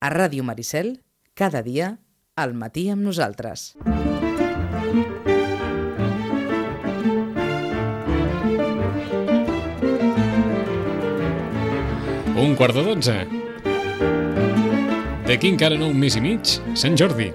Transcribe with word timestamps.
A 0.00 0.08
Ràdio 0.08 0.40
Maricel, 0.40 1.02
cada 1.36 1.60
dia, 1.60 1.98
al 2.32 2.54
matí 2.56 2.86
amb 2.88 3.04
nosaltres. 3.04 3.74
Un 12.32 12.56
quart 12.56 12.78
de 12.78 12.84
dotze. 12.86 13.16
D'aquí 15.28 15.50
encara 15.52 15.76
no 15.76 15.90
un 15.92 16.00
mes 16.00 16.16
i 16.16 16.24
mig, 16.24 16.54
Sant 16.72 16.96
Jordi. 16.96 17.28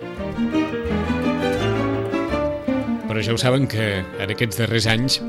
Però 3.06 3.22
ja 3.22 3.36
ho 3.36 3.38
saben 3.38 3.70
que 3.70 4.02
en 4.02 4.34
aquests 4.34 4.58
darrers 4.64 4.90
anys 4.90 5.20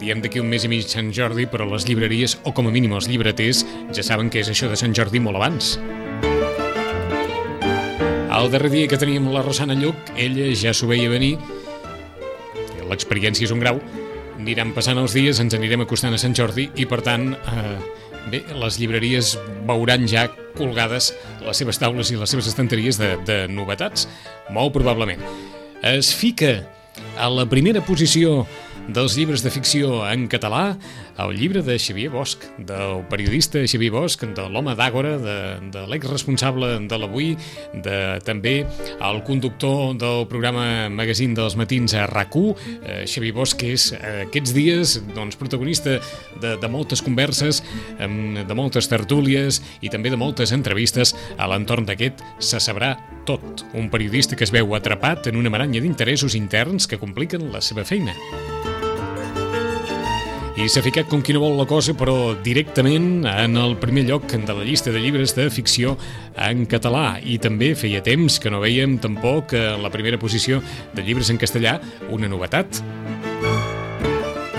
diem 0.00 0.24
d'aquí 0.24 0.40
un 0.40 0.48
mes 0.48 0.64
i 0.64 0.72
mig 0.72 0.88
Sant 0.88 1.12
Jordi, 1.12 1.44
però 1.44 1.68
les 1.68 1.84
llibreries, 1.84 2.38
o 2.48 2.56
com 2.56 2.72
a 2.72 2.72
mínim 2.72 2.96
els 2.96 3.12
llibreters, 3.12 3.66
ja 3.92 4.00
saben 4.00 4.32
que 4.32 4.40
és 4.40 4.48
això 4.48 4.72
de 4.72 4.80
Sant 4.80 4.96
Jordi 4.96 5.20
molt 5.20 5.36
abans. 5.36 5.76
El 8.36 8.50
darrer 8.52 8.68
dia 8.68 8.88
que 8.88 8.98
teníem 9.00 9.30
la 9.32 9.40
Rosana 9.40 9.72
Lluc, 9.72 10.10
ella 10.20 10.50
ja 10.52 10.74
s'ho 10.76 10.84
veia 10.90 11.08
venir, 11.08 11.38
l'experiència 12.84 13.46
és 13.46 13.52
un 13.54 13.62
grau, 13.62 13.78
aniran 14.36 14.74
passant 14.76 15.00
els 15.00 15.14
dies, 15.16 15.40
ens 15.40 15.56
anirem 15.56 15.86
acostant 15.86 16.12
a 16.12 16.20
Sant 16.20 16.36
Jordi 16.36 16.66
i, 16.76 16.84
per 16.84 17.00
tant, 17.06 17.30
eh, 17.32 17.78
bé, 18.28 18.42
les 18.60 18.76
llibreries 18.76 19.32
veuran 19.66 20.04
ja 20.10 20.26
colgades 20.56 21.14
les 21.46 21.62
seves 21.62 21.80
taules 21.80 22.12
i 22.12 22.20
les 22.20 22.28
seves 22.28 22.50
estanteries 22.52 23.00
de, 23.00 23.14
de 23.24 23.38
novetats, 23.48 24.04
molt 24.52 24.76
probablement. 24.76 25.24
Es 25.80 26.12
fica 26.12 26.58
a 27.16 27.32
la 27.32 27.48
primera 27.48 27.80
posició 27.88 28.42
dels 28.88 29.16
llibres 29.16 29.42
de 29.42 29.50
ficció 29.50 30.00
en 30.06 30.26
català, 30.30 30.76
el 31.18 31.32
llibre 31.36 31.62
de 31.64 31.78
Xavier 31.80 32.10
Bosch, 32.12 32.44
del 32.58 33.02
periodista 33.10 33.62
Xavier 33.66 33.90
Bosch, 33.94 34.22
de 34.36 34.44
l'home 34.52 34.76
d'Àgora, 34.78 35.16
de, 35.18 35.36
de 35.72 35.84
l'exresponsable 35.90 36.68
de 36.88 36.98
l'Avui, 37.00 37.34
de 37.84 37.96
també 38.26 38.54
el 39.00 39.22
conductor 39.26 39.96
del 39.98 40.26
programa 40.30 40.88
Magazín 40.92 41.34
dels 41.36 41.56
Matins 41.58 41.96
a 41.96 42.06
RAC1, 42.10 42.54
eh, 42.82 42.98
Xavier 43.08 43.34
Bosch, 43.36 43.64
és 43.66 43.88
eh, 43.96 44.26
aquests 44.26 44.54
dies 44.56 44.96
doncs, 45.16 45.38
protagonista 45.40 45.98
de, 46.42 46.54
de 46.60 46.70
moltes 46.70 47.02
converses, 47.02 47.62
eh, 47.98 48.10
de 48.46 48.58
moltes 48.58 48.90
tertúlies 48.92 49.62
i 49.80 49.90
també 49.92 50.12
de 50.12 50.20
moltes 50.20 50.54
entrevistes. 50.56 51.14
A 51.38 51.48
l'entorn 51.50 51.86
d'aquest 51.88 52.22
Se 52.38 52.60
sabrà 52.62 52.94
tot, 53.26 53.64
un 53.74 53.90
periodista 53.90 54.36
que 54.36 54.44
es 54.46 54.52
veu 54.54 54.74
atrapat 54.76 55.26
en 55.30 55.40
una 55.40 55.50
maranya 55.50 55.82
d'interessos 55.82 56.36
interns 56.38 56.86
que 56.86 57.00
compliquen 57.00 57.50
la 57.52 57.64
seva 57.64 57.84
feina. 57.84 58.14
I 60.56 60.70
s'ha 60.72 60.80
ficat 60.80 61.04
com 61.12 61.20
qui 61.20 61.34
no 61.36 61.42
vol 61.42 61.58
la 61.60 61.66
cosa, 61.68 61.92
però 61.92 62.32
directament 62.40 63.26
en 63.28 63.58
el 63.60 63.74
primer 63.76 64.06
lloc 64.08 64.24
de 64.32 64.54
la 64.56 64.64
llista 64.64 64.88
de 64.88 65.02
llibres 65.04 65.34
de 65.36 65.50
ficció 65.52 65.98
en 66.32 66.64
català. 66.64 67.18
I 67.20 67.36
també 67.36 67.74
feia 67.76 68.00
temps 68.00 68.38
que 68.40 68.48
no 68.48 68.62
veiem 68.62 68.96
tampoc 68.96 69.52
en 69.52 69.84
la 69.84 69.92
primera 69.92 70.16
posició 70.16 70.62
de 70.96 71.04
llibres 71.04 71.28
en 71.28 71.36
castellà 71.36 71.76
una 72.08 72.32
novetat. 72.32 72.80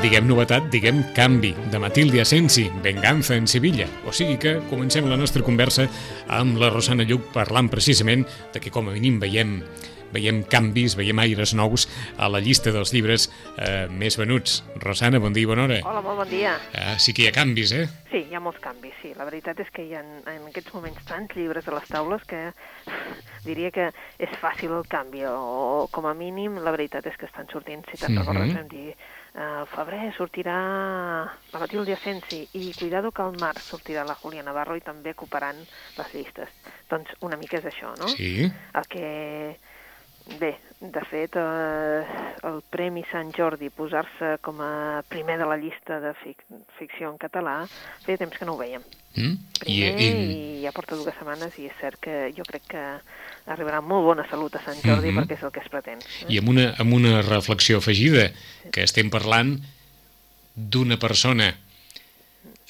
Diguem 0.04 0.30
novetat, 0.30 0.70
diguem 0.70 1.02
canvi, 1.18 1.56
de 1.74 1.82
Matilde 1.82 2.22
Asensi, 2.22 2.68
Venganza 2.86 3.34
en 3.34 3.50
Sevilla. 3.50 3.90
O 4.06 4.14
sigui 4.14 4.38
que 4.38 4.60
comencem 4.70 5.10
la 5.10 5.18
nostra 5.18 5.42
conversa 5.42 5.90
amb 6.30 6.62
la 6.62 6.70
Rosana 6.70 7.10
Lluc 7.10 7.34
parlant 7.34 7.74
precisament 7.74 8.22
de 8.54 8.62
que 8.62 8.70
com 8.70 8.86
a 8.86 8.94
mínim 8.94 9.18
veiem 9.18 9.64
veiem 10.14 10.44
canvis, 10.50 10.96
veiem 11.00 11.20
aires 11.24 11.54
nous 11.58 11.88
a 12.18 12.30
la 12.32 12.42
llista 12.44 12.74
dels 12.76 12.94
llibres 12.96 13.28
eh, 13.58 13.88
més 13.92 14.18
venuts. 14.20 14.62
Rosana, 14.84 15.22
bon 15.24 15.36
dia 15.36 15.48
i 15.48 15.50
bona 15.50 15.68
hora. 15.68 15.80
Hola, 15.86 16.04
molt 16.06 16.24
bon 16.24 16.32
dia. 16.32 16.56
Ah, 16.78 16.98
sí 17.02 17.14
que 17.14 17.26
hi 17.26 17.30
ha 17.32 17.36
canvis, 17.36 17.74
eh? 17.76 17.86
Sí, 18.12 18.24
hi 18.30 18.38
ha 18.38 18.44
molts 18.44 18.62
canvis, 18.64 18.96
sí. 19.02 19.14
La 19.18 19.28
veritat 19.28 19.60
és 19.64 19.72
que 19.74 19.86
hi 19.86 19.96
ha 19.98 20.04
en 20.04 20.50
aquests 20.50 20.74
moments 20.76 21.04
tants 21.10 21.36
llibres 21.38 21.68
a 21.68 21.76
les 21.76 21.92
taules 21.92 22.26
que 22.30 22.42
diria 23.48 23.72
que 23.72 23.92
és 24.20 24.40
fàcil 24.42 24.74
el 24.78 24.88
canvi, 24.90 25.26
o 25.28 25.88
com 25.92 26.08
a 26.08 26.16
mínim 26.18 26.60
la 26.64 26.74
veritat 26.76 27.08
és 27.08 27.20
que 27.20 27.30
estan 27.30 27.50
sortint, 27.52 27.86
si 27.88 27.98
te'n 27.98 28.14
mm 28.14 28.18
-hmm. 28.18 28.28
recordes, 28.28 28.56
vam 28.56 28.68
dir 28.68 28.96
al 29.38 29.68
febrer 29.70 30.10
sortirà 30.18 30.58
la 31.54 31.60
Matilde 31.62 31.94
Asensi 31.94 32.40
i 32.58 32.72
cuidado 32.74 33.12
que 33.12 33.22
al 33.22 33.36
març 33.38 33.62
sortirà 33.70 34.04
la 34.04 34.16
Julia 34.18 34.42
Navarro 34.42 34.76
i 34.76 34.82
també 34.82 35.14
ocuparan 35.14 35.60
les 35.98 36.14
llistes. 36.16 36.50
Doncs 36.90 37.14
una 37.22 37.38
mica 37.38 37.60
és 37.60 37.68
això, 37.70 37.94
no? 38.00 38.10
Sí. 38.10 38.50
El 38.50 38.88
que 38.90 39.60
Bé, 40.36 40.58
de 40.80 41.02
fet, 41.10 41.36
eh, 41.40 42.04
el 42.44 42.60
Premi 42.70 43.04
Sant 43.12 43.32
Jordi, 43.34 43.70
posar-se 43.74 44.36
com 44.46 44.60
a 44.62 45.02
primer 45.10 45.38
de 45.40 45.48
la 45.48 45.58
llista 45.58 46.02
de 46.04 46.12
fic 46.20 46.44
ficció 46.78 47.10
en 47.10 47.18
català, 47.22 47.62
feia 48.04 48.20
temps 48.20 48.36
que 48.38 48.46
no 48.46 48.54
ho 48.54 48.60
veiem. 48.60 48.84
Mm? 49.16 49.38
Primer, 49.62 49.94
I, 49.98 50.10
i... 50.10 50.10
i 50.36 50.66
ja 50.66 50.74
porta 50.76 51.00
dues 51.00 51.16
setmanes, 51.16 51.56
i 51.58 51.70
és 51.72 51.80
cert 51.80 52.02
que 52.04 52.20
jo 52.36 52.46
crec 52.46 52.68
que 52.76 52.84
arribarà 53.48 53.80
molt 53.82 54.06
bona 54.06 54.28
salut 54.30 54.60
a 54.60 54.62
Sant 54.66 54.84
Jordi, 54.84 55.10
mm 55.10 55.18
-hmm. 55.18 55.24
perquè 55.24 55.38
és 55.38 55.44
el 55.44 55.52
que 55.52 55.64
es 55.64 55.70
pretén. 55.72 56.00
Eh? 56.04 56.34
I 56.34 56.40
amb 56.44 56.50
una, 56.50 56.68
amb 56.78 56.94
una 56.94 57.22
reflexió 57.22 57.78
afegida, 57.78 58.32
que 58.72 58.84
estem 58.84 59.10
parlant 59.10 59.58
d'una 60.54 60.98
persona 60.98 61.56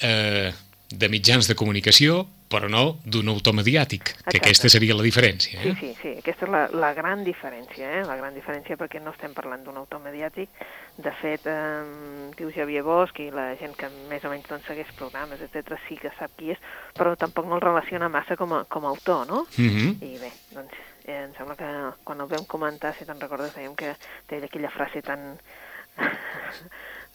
eh, 0.00 0.52
de 0.90 1.08
mitjans 1.08 1.48
de 1.48 1.54
comunicació, 1.54 2.26
però 2.48 2.68
no 2.72 2.98
d'un 3.04 3.28
autor 3.28 3.54
mediàtic, 3.54 4.10
Exacte. 4.14 4.30
que 4.30 4.40
aquesta 4.40 4.70
seria 4.72 4.96
la 4.96 5.04
diferència. 5.04 5.60
Eh? 5.60 5.74
Sí, 5.74 5.74
sí, 5.80 5.90
sí, 6.00 6.12
aquesta 6.22 6.46
és 6.46 6.52
la, 6.52 6.62
la 6.72 6.92
gran 6.96 7.24
diferència, 7.26 7.90
eh? 8.00 8.02
la 8.08 8.16
gran 8.16 8.34
diferència 8.36 8.78
perquè 8.80 9.02
no 9.04 9.12
estem 9.14 9.34
parlant 9.36 9.64
d'un 9.66 9.76
autor 9.80 10.00
mediàtic, 10.04 10.50
de 10.98 11.12
fet, 11.20 11.46
eh, 11.46 12.32
diu 12.38 12.50
Javier 12.54 12.82
Bosch 12.86 13.20
i 13.22 13.28
la 13.34 13.50
gent 13.60 13.76
que 13.78 13.90
més 14.10 14.24
o 14.24 14.32
menys 14.32 14.48
doncs, 14.48 14.66
segueix 14.66 14.90
programes, 14.98 15.42
etc 15.44 15.76
sí 15.86 16.00
que 16.00 16.12
sap 16.18 16.34
qui 16.38 16.54
és, 16.56 16.62
però 16.96 17.14
tampoc 17.20 17.46
no 17.46 17.58
el 17.58 17.64
relaciona 17.64 18.08
massa 18.12 18.36
com 18.40 18.56
a, 18.56 18.64
com 18.64 18.86
a 18.86 18.94
autor, 18.96 19.26
no? 19.28 19.46
Mm 19.56 19.68
-hmm. 19.68 19.90
I 20.02 20.18
bé, 20.18 20.32
doncs 20.56 20.74
eh, 21.04 21.24
em 21.24 21.34
sembla 21.36 21.56
que 21.56 21.70
quan 22.04 22.20
el 22.20 22.28
vam 22.28 22.44
comentar, 22.46 22.94
si 22.94 23.04
te'n 23.04 23.20
recordes, 23.20 23.54
dèiem 23.54 23.74
que 23.74 23.94
té 24.26 24.42
aquella 24.42 24.70
frase 24.70 25.02
tan 25.02 25.38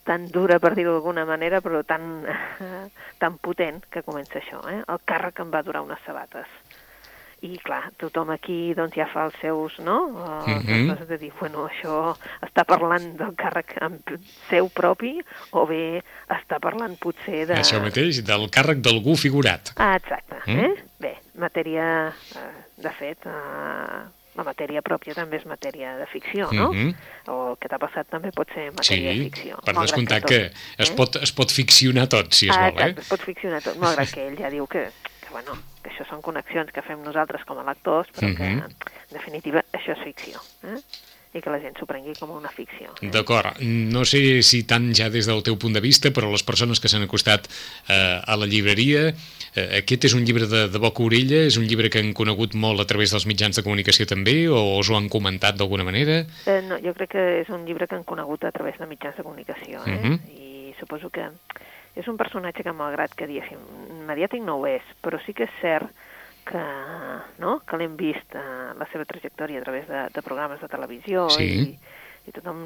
tan 0.03 0.27
dura, 0.31 0.59
per 0.59 0.73
dir-ho 0.77 0.97
d'alguna 0.97 1.25
manera, 1.25 1.61
però 1.63 1.83
tan, 1.87 2.23
tan 3.21 3.39
potent 3.43 3.83
que 3.89 4.03
comença 4.05 4.39
això. 4.41 4.61
Eh? 4.71 4.81
El 4.87 5.03
càrrec 5.07 5.43
em 5.43 5.51
va 5.53 5.63
durar 5.65 5.83
unes 5.85 6.01
sabates. 6.05 6.47
I, 7.43 7.57
clar, 7.59 7.89
tothom 7.99 8.29
aquí 8.31 8.71
doncs, 8.71 8.95
ja 8.95 9.03
fa 9.11 9.25
els 9.27 9.35
seus, 9.41 9.75
no? 9.83 9.97
Uh, 10.15 10.47
mm 10.47 10.61
-hmm. 10.63 11.07
de 11.07 11.17
dir, 11.17 11.31
bueno, 11.39 11.67
això 11.67 12.15
està 12.39 12.63
parlant 12.63 13.17
del 13.17 13.35
càrrec 13.35 13.75
seu 14.47 14.69
propi 14.69 15.19
o 15.51 15.65
bé 15.67 16.01
està 16.29 16.59
parlant 16.59 16.95
potser 16.95 17.45
de... 17.45 17.55
Això 17.55 17.81
mateix, 17.83 18.23
del 18.23 18.47
càrrec 18.49 18.79
d'algú 18.79 19.17
figurat. 19.17 19.73
Ah, 19.75 19.95
exacte. 19.95 20.39
Mm? 20.47 20.59
Eh? 20.59 20.73
Bé, 20.99 21.13
matèria, 21.35 22.13
eh, 22.35 22.63
de 22.77 22.89
fet, 22.89 23.25
eh, 23.25 24.22
la 24.37 24.45
matèria 24.47 24.81
pròpia 24.85 25.15
també 25.17 25.37
és 25.37 25.45
matèria 25.49 25.93
de 25.99 26.07
ficció, 26.09 26.49
no? 26.51 26.71
Mm 26.71 26.77
-hmm. 26.79 26.95
O 27.31 27.51
el 27.51 27.57
que 27.61 27.69
t'ha 27.69 27.79
passat 27.79 28.09
també 28.09 28.31
pot 28.31 28.47
ser 28.53 28.71
matèria 28.71 29.11
sí, 29.11 29.19
de 29.19 29.29
ficció. 29.29 29.57
per 29.65 29.75
descomptar 29.75 30.21
que, 30.21 30.27
que 30.27 30.83
es, 30.83 30.89
eh? 30.89 30.95
pot, 30.95 31.15
es 31.15 31.31
pot 31.31 31.51
ficcionar 31.51 32.07
tot, 32.07 32.33
si 32.33 32.49
es 32.49 32.57
ah, 32.57 32.69
vol, 32.69 32.81
eh? 32.81 32.95
es 32.97 33.07
pot 33.07 33.21
ficcionar 33.21 33.61
tot, 33.61 33.77
malgrat 33.77 34.11
que 34.11 34.27
ell 34.27 34.37
ja 34.37 34.49
diu 34.49 34.67
que, 34.67 34.89
que, 35.21 35.29
bueno, 35.31 35.57
que 35.81 35.89
això 35.91 36.05
són 36.09 36.21
connexions 36.21 36.71
que 36.71 36.81
fem 36.81 37.03
nosaltres 37.03 37.43
com 37.45 37.57
a 37.59 37.63
lectors, 37.63 38.09
però 38.15 38.27
mm 38.27 38.33
-hmm. 38.33 38.37
que, 38.37 38.43
mhm. 38.43 38.63
en 39.09 39.17
definitiva, 39.17 39.63
això 39.73 39.91
és 39.91 40.03
ficció. 40.03 40.41
Eh? 40.63 40.79
I 41.33 41.41
que 41.41 41.49
la 41.49 41.59
gent 41.59 41.77
s'ho 41.79 41.87
prengui 41.89 42.13
com 42.19 42.31
una 42.31 42.51
ficció. 42.53 42.93
Eh? 43.01 43.09
D'acord. 43.13 43.61
No 43.61 44.05
sé 44.05 44.41
si 44.45 44.63
tant 44.69 44.91
ja 44.93 45.09
des 45.09 45.25
del 45.29 45.41
teu 45.43 45.57
punt 45.57 45.73
de 45.73 45.81
vista, 45.81 46.13
però 46.13 46.29
les 46.31 46.45
persones 46.45 46.79
que 46.79 46.91
s'han 46.91 47.07
acostat 47.07 47.49
eh, 47.89 48.21
a 48.21 48.37
la 48.37 48.49
llibreria 48.49 49.13
Eh, 49.53 49.83
aquest 49.83 50.07
és 50.09 50.15
un 50.17 50.23
llibre 50.25 50.47
de, 50.49 50.63
de 50.73 50.79
boca 50.81 51.03
orella? 51.05 51.43
És 51.45 51.59
un 51.61 51.67
llibre 51.69 51.91
que 51.93 52.01
han 52.01 52.13
conegut 52.17 52.55
molt 52.57 52.81
a 52.81 52.87
través 52.89 53.13
dels 53.13 53.27
mitjans 53.29 53.59
de 53.59 53.63
comunicació 53.65 54.07
també? 54.09 54.33
O 54.49 54.79
us 54.79 54.89
ho 54.89 54.97
han 54.97 55.11
comentat 55.13 55.59
d'alguna 55.59 55.85
manera? 55.85 56.23
Eh, 56.49 56.61
no, 56.65 56.79
jo 56.81 56.95
crec 56.97 57.13
que 57.13 57.25
és 57.43 57.51
un 57.53 57.67
llibre 57.67 57.87
que 57.87 57.99
han 57.99 58.07
conegut 58.07 58.47
a 58.49 58.53
través 58.55 58.79
de 58.81 58.89
mitjans 58.89 59.19
de 59.19 59.25
comunicació. 59.25 59.83
Eh? 59.85 59.93
Uh 59.93 60.07
-huh. 60.07 60.17
I 60.33 60.73
suposo 60.79 61.11
que 61.13 61.29
és 61.95 62.07
un 62.07 62.17
personatge 62.17 62.63
que, 62.63 62.73
malgrat 62.73 63.13
que 63.13 63.27
diguéssim, 63.27 63.59
mediàtic 64.07 64.41
no 64.41 64.57
ho 64.57 64.65
és, 64.65 64.81
però 65.03 65.21
sí 65.23 65.33
que 65.33 65.43
és 65.43 65.53
cert 65.61 65.85
que, 66.45 66.63
no? 67.39 67.59
que 67.67 67.79
l'hem 67.79 67.97
vist 67.99 68.35
eh, 68.35 68.71
la 68.79 68.87
seva 68.91 69.05
trajectòria 69.09 69.61
a 69.61 69.65
través 69.65 69.87
de, 69.87 70.07
de 70.13 70.25
programes 70.25 70.61
de 70.61 70.69
televisió 70.71 71.27
sí. 71.33 71.43
i, 71.43 72.01
i 72.27 72.35
tothom, 72.35 72.65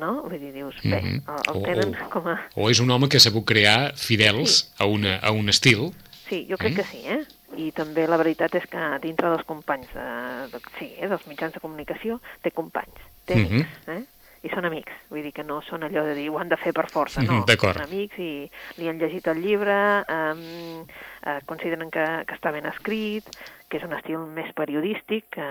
no? 0.00 0.12
Vull 0.24 0.38
dir, 0.38 0.52
dius, 0.52 0.76
bé, 0.82 1.00
mm 1.00 1.06
-hmm. 1.06 1.38
el, 1.38 1.56
el 1.56 1.62
tenen 1.64 1.96
o, 1.96 2.10
com 2.10 2.28
a... 2.28 2.36
O 2.54 2.70
és 2.70 2.80
un 2.80 2.90
home 2.90 3.08
que 3.08 3.20
s'ha 3.20 3.30
sabut 3.30 3.44
crear 3.44 3.94
fidels 3.96 4.50
sí. 4.58 4.74
a, 4.78 4.86
una, 4.86 5.18
a 5.18 5.32
un 5.32 5.48
estil 5.48 5.90
Sí, 6.28 6.46
jo 6.48 6.58
crec 6.58 6.72
mm. 6.72 6.76
que 6.76 6.84
sí, 6.84 7.02
eh? 7.08 7.24
I 7.56 7.70
també 7.72 8.04
la 8.06 8.18
veritat 8.20 8.54
és 8.54 8.66
que 8.68 8.78
dintre 9.00 9.30
dels 9.32 9.46
companys, 9.48 9.88
de, 9.94 10.08
de, 10.52 10.60
sí, 10.78 10.90
eh, 10.98 11.08
dels 11.08 11.24
mitjans 11.26 11.54
de 11.54 11.60
comunicació, 11.60 12.20
té 12.44 12.50
companys, 12.50 13.00
té 13.24 13.36
mm 13.36 13.46
-hmm. 13.46 13.64
amics, 13.64 13.88
eh? 13.88 14.17
I 14.48 14.52
són 14.54 14.68
amics, 14.68 14.96
vull 15.12 15.24
dir 15.26 15.34
que 15.36 15.44
no 15.46 15.60
són 15.66 15.84
allò 15.86 16.04
de 16.08 16.16
dir 16.16 16.28
ho 16.32 16.38
han 16.40 16.50
de 16.50 16.58
fer 16.60 16.72
per 16.76 16.86
força, 16.90 17.22
no, 17.22 17.42
són 17.44 17.82
amics 17.84 18.20
i 18.24 18.32
li 18.80 18.88
han 18.90 19.00
llegit 19.00 19.28
el 19.28 19.42
llibre, 19.44 19.78
eh, 20.02 20.84
eh, 21.28 21.38
consideren 21.50 21.92
que, 21.94 22.06
que 22.28 22.38
està 22.38 22.54
ben 22.54 22.68
escrit, 22.72 23.28
que 23.68 23.80
és 23.80 23.84
un 23.84 23.92
estil 23.96 24.24
més 24.32 24.50
periodístic, 24.56 25.28
que 25.36 25.48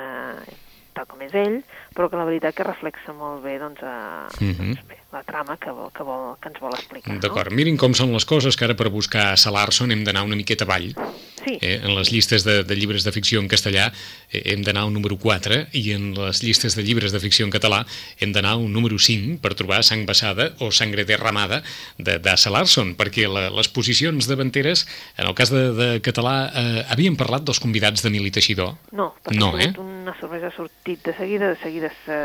tal 0.97 1.05
com 1.09 1.21
és 1.25 1.33
ell, 1.37 1.59
però 1.95 2.09
que 2.09 2.17
la 2.19 2.25
veritat 2.27 2.55
que 2.57 2.65
reflexa 2.67 3.13
molt 3.13 3.43
bé, 3.45 3.57
doncs, 3.61 3.81
a, 3.85 4.27
Mhm. 4.41 4.73
doncs 4.73 4.87
bé, 4.89 4.97
la 5.13 5.21
trama 5.23 5.55
que, 5.61 5.71
vol, 5.71 5.91
que, 5.93 6.03
vol, 6.03 6.35
que 6.41 6.49
ens 6.49 6.59
vol 6.59 6.73
explicar. 6.75 7.19
D'acord, 7.23 7.53
mirin 7.55 7.77
com 7.77 7.93
són 7.95 8.11
les 8.13 8.25
coses, 8.27 8.57
que 8.57 8.65
ara 8.65 8.75
per 8.75 8.89
buscar 8.89 9.37
Salarson 9.37 9.91
hem 9.93 10.03
d'anar 10.03 10.23
una 10.27 10.35
miqueta 10.35 10.65
avall. 10.65 10.93
No? 10.97 11.13
Sí, 11.47 11.57
Eh, 11.61 11.79
en 11.81 11.93
les 11.95 12.09
llistes 12.11 12.43
de, 12.43 12.63
de 12.67 12.75
llibres 12.75 13.05
de 13.05 13.11
ficció 13.15 13.39
en 13.39 13.47
castellà 13.47 13.93
eh, 14.33 14.41
hem 14.51 14.63
d'anar 14.65 14.81
al 14.83 14.91
número 14.91 15.15
4 15.17 15.67
i 15.71 15.93
en 15.93 16.09
les 16.13 16.41
llistes 16.43 16.75
de 16.75 16.83
llibres 16.83 17.13
de 17.13 17.21
ficció 17.23 17.45
en 17.45 17.51
català 17.53 17.85
hem 18.19 18.33
d'anar 18.35 18.57
al 18.57 18.65
número 18.69 18.97
5 18.99 19.39
per 19.39 19.53
trobar 19.55 19.79
Sang 19.87 20.03
Bassada 20.05 20.49
o 20.59 20.71
Sangre 20.75 21.05
derramada 21.07 21.61
de 21.97 22.17
d'Assa 22.19 22.49
Larson, 22.51 22.97
perquè 22.99 23.29
la, 23.31 23.47
les 23.49 23.69
posicions 23.69 24.27
davanteres, 24.27 24.83
en 25.15 25.27
el 25.29 25.33
cas 25.35 25.49
de, 25.53 25.71
de 25.77 26.01
català, 26.01 26.51
eh, 26.53 26.83
havien 26.89 27.15
parlat 27.15 27.45
dels 27.47 27.61
convidats 27.63 28.03
de 28.03 28.09
Mili 28.11 28.29
Teixidor. 28.31 28.75
no, 28.91 29.13
perquè 29.23 29.39
No, 29.39 29.57
eh? 29.57 29.71
Una 30.07 30.15
sorpresa 30.21 30.47
ha 30.47 30.55
sortit 30.55 31.03
de 31.03 31.13
seguida, 31.17 31.49
de 31.49 31.57
seguida 31.59 31.89
se, 32.05 32.17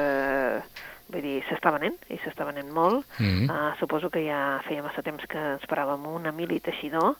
vull 1.11 1.25
dir, 1.25 1.39
s'està 1.49 1.73
venent, 1.75 1.97
i 2.15 2.19
s'està 2.23 2.47
venent 2.47 2.71
molt. 2.71 3.03
Mhm. 3.19 3.49
Uh, 3.51 3.73
suposo 3.81 4.11
que 4.11 4.23
ja 4.23 4.61
feia 4.69 4.85
massa 4.85 5.03
temps 5.03 5.27
que 5.27 5.43
esperàvem 5.59 6.07
un 6.07 6.31
Emili 6.31 6.61
Teixidor, 6.63 7.17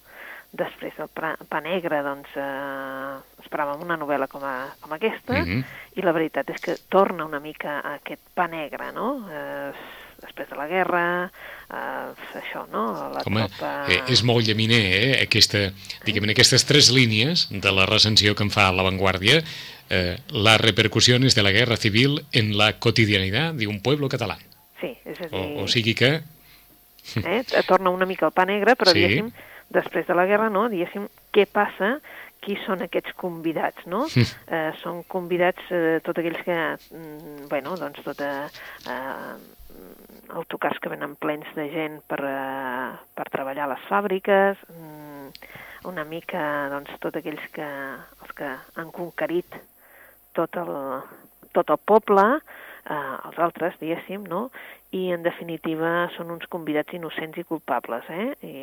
després 0.53 0.95
del 0.97 1.09
pa, 1.09 1.35
pa 1.49 1.61
negre, 1.65 2.03
doncs, 2.05 2.29
eh, 2.37 3.15
esperàvem 3.43 3.81
una 3.81 3.97
novel·la 3.97 4.29
com, 4.29 4.45
a, 4.45 4.69
com 4.83 4.93
aquesta, 4.93 5.33
Mhm. 5.33 5.65
i 5.97 6.03
la 6.03 6.13
veritat 6.13 6.51
és 6.51 6.61
que 6.61 6.77
torna 6.91 7.25
una 7.25 7.41
mica 7.41 7.81
a 7.81 7.95
aquest 7.95 8.21
pa 8.35 8.47
negre, 8.47 8.93
no? 8.93 9.27
Eh, 9.33 9.73
després 10.21 10.49
de 10.51 10.57
la 10.57 10.69
guerra, 10.69 11.31
eh, 11.73 12.39
això, 12.39 12.67
no? 12.73 12.85
La 13.15 13.23
Home, 13.27 13.47
tropa... 13.49 13.73
eh, 13.89 14.01
és 14.13 14.23
molt 14.29 14.47
llaminer, 14.47 14.83
eh? 14.93 15.13
Aquesta, 15.25 15.71
diguem 16.07 16.29
aquestes 16.33 16.65
tres 16.69 16.91
línies 16.95 17.49
de 17.51 17.73
la 17.73 17.87
recensió 17.89 18.35
que 18.37 18.45
em 18.47 18.51
fa 18.53 18.71
La 18.73 18.85
Vanguardia, 18.87 19.43
eh, 19.91 20.19
las 20.31 20.61
repercusiones 20.61 21.35
de 21.35 21.43
la 21.43 21.51
guerra 21.53 21.77
civil 21.77 22.25
en 22.33 22.57
la 22.59 22.79
cotidianidad 22.79 23.55
de 23.55 23.67
un 23.67 23.81
pueblo 23.81 24.09
catalán. 24.09 24.39
Sí, 24.81 24.97
és 25.05 25.21
a 25.21 25.29
dir... 25.29 25.39
O, 25.59 25.65
o 25.65 25.69
sigui 25.69 25.95
que 25.95 26.23
eh? 27.25 27.43
torna 27.69 27.91
una 27.91 28.07
mica 28.07 28.27
al 28.27 28.33
pa 28.33 28.45
negre, 28.47 28.77
però 28.77 28.93
Sí. 28.93 29.01
diguéssim, 29.01 29.33
després 29.73 30.07
de 30.07 30.15
la 30.15 30.27
guerra, 30.27 30.51
no? 30.51 30.69
Diguéssim, 30.69 31.09
què 31.33 31.47
passa, 31.47 31.97
qui 32.43 32.57
són 32.67 32.83
aquests 32.83 33.15
convidats, 33.15 33.85
no? 33.87 34.07
eh, 34.51 34.73
són 34.83 35.05
convidats 35.07 35.63
eh, 35.71 36.01
tots 36.03 36.19
aquells 36.19 36.43
que, 36.45 36.57
mm, 36.91 37.49
bueno, 37.49 37.77
doncs 37.79 38.03
tota... 38.05 38.51
Eh, 38.87 39.61
autocars 40.31 40.79
que 40.81 40.91
venen 40.93 41.17
plens 41.17 41.49
de 41.57 41.69
gent 41.73 42.01
per, 42.09 42.21
eh, 42.25 42.93
per 43.15 43.29
treballar 43.31 43.67
a 43.67 43.73
les 43.75 43.87
fàbriques, 43.89 44.59
mm, 44.69 45.29
una 45.91 46.05
mica, 46.05 46.69
doncs, 46.71 46.95
tots 47.01 47.17
aquells 47.17 47.43
que, 47.53 47.69
els 48.23 48.33
que 48.39 48.51
han 48.77 48.91
conquerit 48.91 49.59
tot 50.33 50.57
el, 50.57 51.03
tot 51.53 51.71
el 51.71 51.79
poble, 51.79 52.27
eh, 52.89 53.17
els 53.27 53.39
altres, 53.39 53.79
diguéssim, 53.81 54.25
no? 54.29 54.51
I, 54.93 55.11
en 55.13 55.23
definitiva, 55.23 56.11
són 56.17 56.31
uns 56.31 56.47
convidats 56.53 56.93
innocents 56.93 57.39
i 57.39 57.45
culpables, 57.49 58.05
eh? 58.13 58.27
I, 58.45 58.57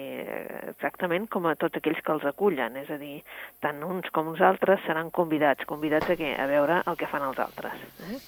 exactament 0.69 1.27
com 1.27 1.47
a 1.49 1.55
tots 1.55 1.77
aquells 1.77 2.01
que 2.05 2.13
els 2.13 2.25
acullen, 2.25 2.77
és 2.77 2.89
a 2.89 2.99
dir, 3.01 3.23
tant 3.59 3.81
uns 3.83 4.09
com 4.13 4.27
uns 4.27 4.41
altres 4.41 4.83
seran 4.85 5.09
convidats. 5.09 5.65
Convidats 5.65 6.09
a 6.09 6.19
què? 6.19 6.35
A 6.37 6.45
veure 6.45 6.83
el 6.85 6.99
que 6.99 7.09
fan 7.09 7.25
els 7.25 7.39
altres. 7.39 7.73
Eh? 8.11 8.19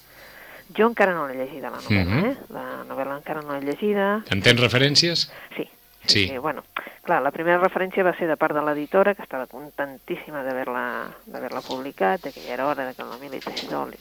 Jo 0.76 0.86
encara 0.88 1.12
no 1.14 1.26
l'he 1.28 1.34
llegida, 1.34 1.70
la 1.70 1.78
novel·la, 1.78 2.04
Mhm. 2.04 2.24
eh? 2.26 2.36
La 2.50 2.84
novel·la 2.88 3.16
encara 3.18 3.42
no 3.42 3.52
l'he 3.58 3.66
llegida. 3.66 4.22
entens 4.30 4.60
referències? 4.60 5.30
Sí. 5.56 5.68
Sí. 6.04 6.26
Sí, 6.26 6.36
bueno, 6.38 6.64
clar, 7.04 7.22
la 7.22 7.30
primera 7.30 7.60
referència 7.60 8.02
va 8.02 8.12
ser 8.18 8.26
de 8.26 8.36
part 8.36 8.56
de 8.56 8.60
l'editora, 8.60 9.14
que 9.14 9.22
estava 9.22 9.46
contentíssima 9.46 10.42
d'haver-la 10.42 11.60
publicat, 11.64 12.20
de 12.24 12.32
que 12.32 12.40
ja 12.40 12.54
era 12.54 12.66
hora 12.66 12.86
de 12.86 12.94
que 12.94 13.04
l'Emili 13.04 13.38
Teixidor 13.38 13.86
li, 13.88 13.96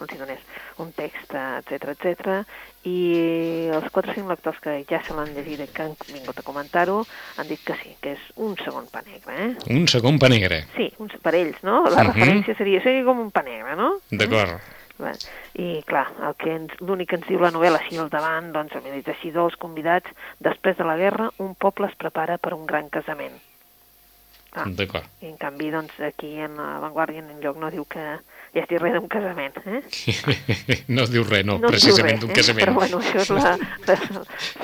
els 0.00 0.12
hi 0.12 0.18
donés 0.18 0.40
un 0.78 0.90
text, 0.92 1.30
etc 1.32 1.94
etc. 1.94 2.44
i 2.82 3.68
els 3.72 3.90
4 3.92 4.10
o 4.10 4.14
5 4.16 4.28
lectors 4.28 4.58
que 4.58 4.84
ja 4.90 5.00
se 5.06 5.14
l'han 5.14 5.30
llegit 5.36 5.60
i 5.60 5.68
que 5.68 5.82
han 5.86 5.94
vingut 6.12 6.38
a 6.40 6.42
comentar-ho 6.42 7.06
han 7.36 7.46
dit 7.46 7.60
que 7.62 7.74
sí, 7.78 7.94
que 8.00 8.12
és 8.16 8.20
un 8.34 8.56
segon 8.56 8.88
pa 8.90 9.02
negre, 9.06 9.36
eh? 9.46 9.56
Un 9.70 9.86
segon 9.86 10.18
pa 10.18 10.28
negre. 10.28 10.64
Sí, 10.76 10.90
un, 10.98 11.08
per 11.22 11.34
ells, 11.36 11.62
no? 11.62 11.84
La 11.90 12.02
Mhm. 12.02 12.12
referència 12.12 12.56
seria, 12.56 12.82
seria 12.82 13.04
com 13.04 13.20
un 13.20 13.30
pa 13.30 13.42
negre, 13.42 13.76
no? 13.76 14.00
D'acord. 14.10 14.58
Bé, 15.00 15.12
I, 15.56 15.68
clar, 15.88 16.06
que 16.36 16.58
l'únic 16.84 17.08
que 17.08 17.16
ens 17.16 17.28
diu 17.28 17.40
la 17.40 17.50
novel·la 17.54 17.78
així 17.80 17.96
al 17.96 18.10
davant, 18.12 18.50
doncs, 18.52 18.74
a 18.76 18.82
Emili 18.82 19.00
Teixidor, 19.06 19.48
els 19.50 19.56
convidats, 19.56 20.10
després 20.44 20.76
de 20.76 20.84
la 20.84 20.96
guerra, 21.00 21.30
un 21.40 21.54
poble 21.54 21.88
es 21.88 21.94
prepara 21.96 22.36
per 22.38 22.52
un 22.52 22.66
gran 22.68 22.90
casament. 22.92 23.38
Clar, 24.50 24.64
D'acord. 24.74 25.06
i 25.22 25.28
en 25.30 25.36
canvi, 25.38 25.68
doncs, 25.70 25.94
aquí 26.02 26.32
en 26.42 26.56
la 26.58 26.80
Vanguardia 26.82 27.22
en 27.22 27.38
lloc 27.40 27.56
no 27.62 27.68
diu 27.70 27.84
que 27.86 28.02
hi 28.52 28.58
hagi 28.58 28.80
res 28.82 28.96
d'un 28.96 29.06
casament, 29.06 29.54
eh? 29.64 29.80
no 30.96 31.04
es 31.06 31.12
diu 31.14 31.22
res, 31.22 31.44
no, 31.46 31.56
no 31.62 31.68
es 31.70 31.76
precisament 31.76 32.18
d'un 32.18 32.32
eh? 32.32 32.34
casament. 32.34 32.64
Però, 32.66 32.74
bueno, 32.74 32.98
això 32.98 33.22
és 33.22 33.30
la... 33.30 33.52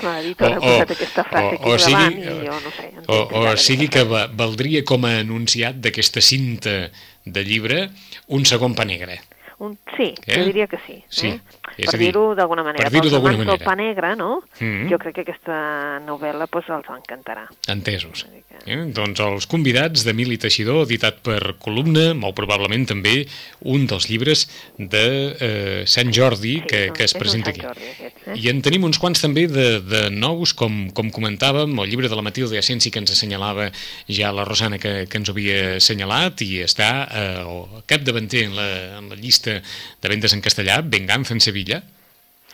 L'editora 0.03 0.57
ha 0.57 0.59
O- 0.59 0.65
o- 0.65 0.67
posat 0.67 0.91
aquesta 0.97 1.25
frase 1.31 1.55
aquí 1.55 1.63
o- 1.63 1.71
o 1.71 1.77
al 1.77 1.85
sigui- 1.85 1.95
davant 1.95 2.19
i 2.19 2.49
jo 2.49 2.59
no 2.67 2.75
sé. 2.81 2.91
O, 3.07 3.29
que 3.29 3.39
o 3.39 3.45
ja 3.47 3.55
sigui 3.69 3.89
que 3.95 4.03
va, 4.11 4.27
valdria 4.43 4.83
com 4.85 5.07
a 5.07 5.15
anunciat 5.23 5.79
d'aquesta 5.79 6.21
cinta 6.21 6.77
de 7.25 7.45
llibre 7.47 7.89
un 8.27 8.45
segon 8.45 8.75
pa 8.75 8.85
negre. 8.85 9.21
Un, 9.59 9.79
sí, 9.97 10.15
Eh? 10.27 10.35
jo 10.39 10.45
diria 10.45 10.67
que 10.67 10.79
sí. 10.87 11.03
Sí, 11.09 11.29
Eh? 11.29 11.41
És 11.77 11.91
Per 11.91 11.99
dir-ho 11.99 12.35
d'alguna 12.35 12.63
manera. 12.63 12.85
per 12.85 12.93
dir-ho 12.93 13.03
Pels 13.03 13.13
d'alguna 13.13 13.37
manera. 13.37 13.57
del 13.57 13.65
pa 13.67 13.75
negre, 13.75 14.15
no? 14.17 14.43
Mhm. 14.61 14.89
Jo 14.91 14.99
crec 14.99 15.15
que 15.15 15.25
aquesta 15.27 16.01
novel·la 16.07 16.47
doncs, 16.51 16.69
els 16.71 16.87
encantarà. 16.89 17.47
Entesos. 17.69 18.27
Mica. 18.33 18.61
Eh? 18.67 18.85
Doncs 18.93 19.21
els 19.21 19.47
convidats 19.47 20.05
d'Emili 20.05 20.39
Teixidor, 20.39 20.85
editat 20.87 21.21
per 21.23 21.55
Columna, 21.59 22.15
molt 22.15 22.35
probablement 22.35 22.87
també 22.87 23.27
un 23.61 23.87
dels 23.87 24.09
llibres 24.09 24.47
de 24.79 25.37
eh, 25.41 25.83
Sant 25.87 26.13
Jordi 26.13 26.63
que, 26.67 26.87
no, 26.89 26.93
que 26.95 27.05
es 27.05 27.15
presenta 27.15 27.51
aquí. 27.51 27.61
Jordi, 27.63 27.91
aquest, 27.93 28.29
eh? 28.29 28.37
I 28.37 28.49
en 28.51 28.63
tenim 28.63 28.85
uns 28.85 28.99
quants 28.99 29.21
també 29.21 29.47
de, 29.47 29.81
de 29.81 30.11
nous, 30.11 30.53
com, 30.55 30.91
com 30.97 31.11
comentàvem, 31.11 31.77
el 31.83 31.89
llibre 31.91 32.09
de 32.09 32.17
la 32.17 32.23
Matilde 32.23 32.59
Asensi 32.59 32.91
que 32.91 32.99
ens 32.99 33.11
assenyalava 33.11 33.71
ja 34.09 34.33
la 34.33 34.45
Rosana 34.45 34.79
que, 34.79 35.07
que 35.09 35.19
ens 35.19 35.31
havia 35.31 35.77
assenyalat 35.77 36.43
i 36.43 36.63
està 36.65 36.91
eh, 37.11 37.83
capdavanter 37.87 38.45
en 38.49 38.57
la, 38.57 38.99
en 38.99 39.09
la 39.11 39.17
llista 39.17 39.61
de 40.03 40.09
vendes 40.09 40.33
en 40.35 40.41
castellà, 40.41 40.81
Venganza 40.83 41.35
en 41.35 41.41
Sevilla, 41.41 41.56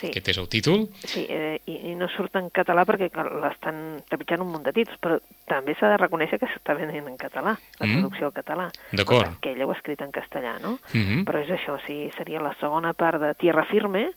Sí, 0.02 0.08
aquest 0.08 0.28
és 0.32 0.38
el 0.40 0.48
títol. 0.48 0.88
sí 1.04 1.26
eh, 1.28 1.60
i, 1.66 1.90
i 1.92 1.94
no 1.94 2.08
surt 2.08 2.34
en 2.40 2.48
català 2.50 2.82
perquè 2.88 3.06
l'estan 3.38 4.00
trepitjant 4.08 4.40
un 4.42 4.48
munt 4.50 4.64
de 4.64 4.72
títols, 4.72 4.98
però 4.98 5.18
també 5.46 5.76
s'ha 5.78 5.90
de 5.92 5.98
reconèixer 6.00 6.38
que 6.40 6.48
s'està 6.50 6.74
venent 6.74 7.06
en 7.06 7.16
català, 7.20 7.52
la 7.78 7.86
Mm. 7.86 7.92
traducció 8.00 8.26
al 8.26 8.32
català. 8.32 8.70
D'acord. 8.90 9.38
Que 9.40 9.52
ella 9.52 9.66
ho 9.66 9.70
ha 9.70 9.76
escrit 9.76 10.00
en 10.02 10.10
castellà, 10.10 10.58
no? 10.60 10.78
Mhm. 10.94 11.24
Però 11.28 11.38
és 11.44 11.50
això, 11.50 11.78
sí, 11.86 12.10
seria 12.16 12.40
la 12.40 12.54
segona 12.58 12.94
part 12.94 13.20
de 13.20 13.34
Tierra 13.34 13.64
Firme 13.64 14.08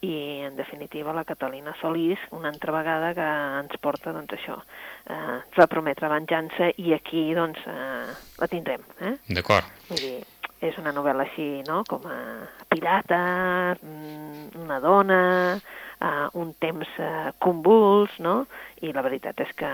i, 0.00 0.40
en 0.46 0.56
definitiva, 0.56 1.12
la 1.12 1.24
Catalina 1.24 1.74
Solís, 1.80 2.18
una 2.30 2.48
altra 2.48 2.72
vegada 2.72 3.12
que 3.14 3.28
ens 3.64 3.76
porta, 3.80 4.12
doncs, 4.12 4.32
això, 4.32 4.56
eh, 5.10 5.40
ens 5.44 5.58
va 5.58 5.66
prometre 5.66 6.08
venjança 6.08 6.70
i 6.78 6.92
aquí, 6.94 7.34
doncs, 7.34 7.58
eh, 7.66 8.14
la 8.38 8.48
tindrem, 8.48 8.80
eh? 9.00 9.16
D'acord. 9.28 9.64
Vull 9.88 9.98
dir, 9.98 10.24
és 10.64 10.76
una 10.80 10.92
novel·la 10.96 11.26
així, 11.28 11.62
no?, 11.68 11.82
com 11.88 12.04
a 12.08 12.18
pirata, 12.72 13.76
mm, 13.80 14.60
una 14.64 14.78
dona, 14.80 15.20
uh, 16.00 16.28
un 16.40 16.54
temps 16.60 16.88
uh, 16.98 17.32
convuls, 17.42 18.14
no?, 18.24 18.46
i 18.84 18.90
la 18.92 19.00
veritat 19.04 19.38
és 19.40 19.52
que, 19.56 19.68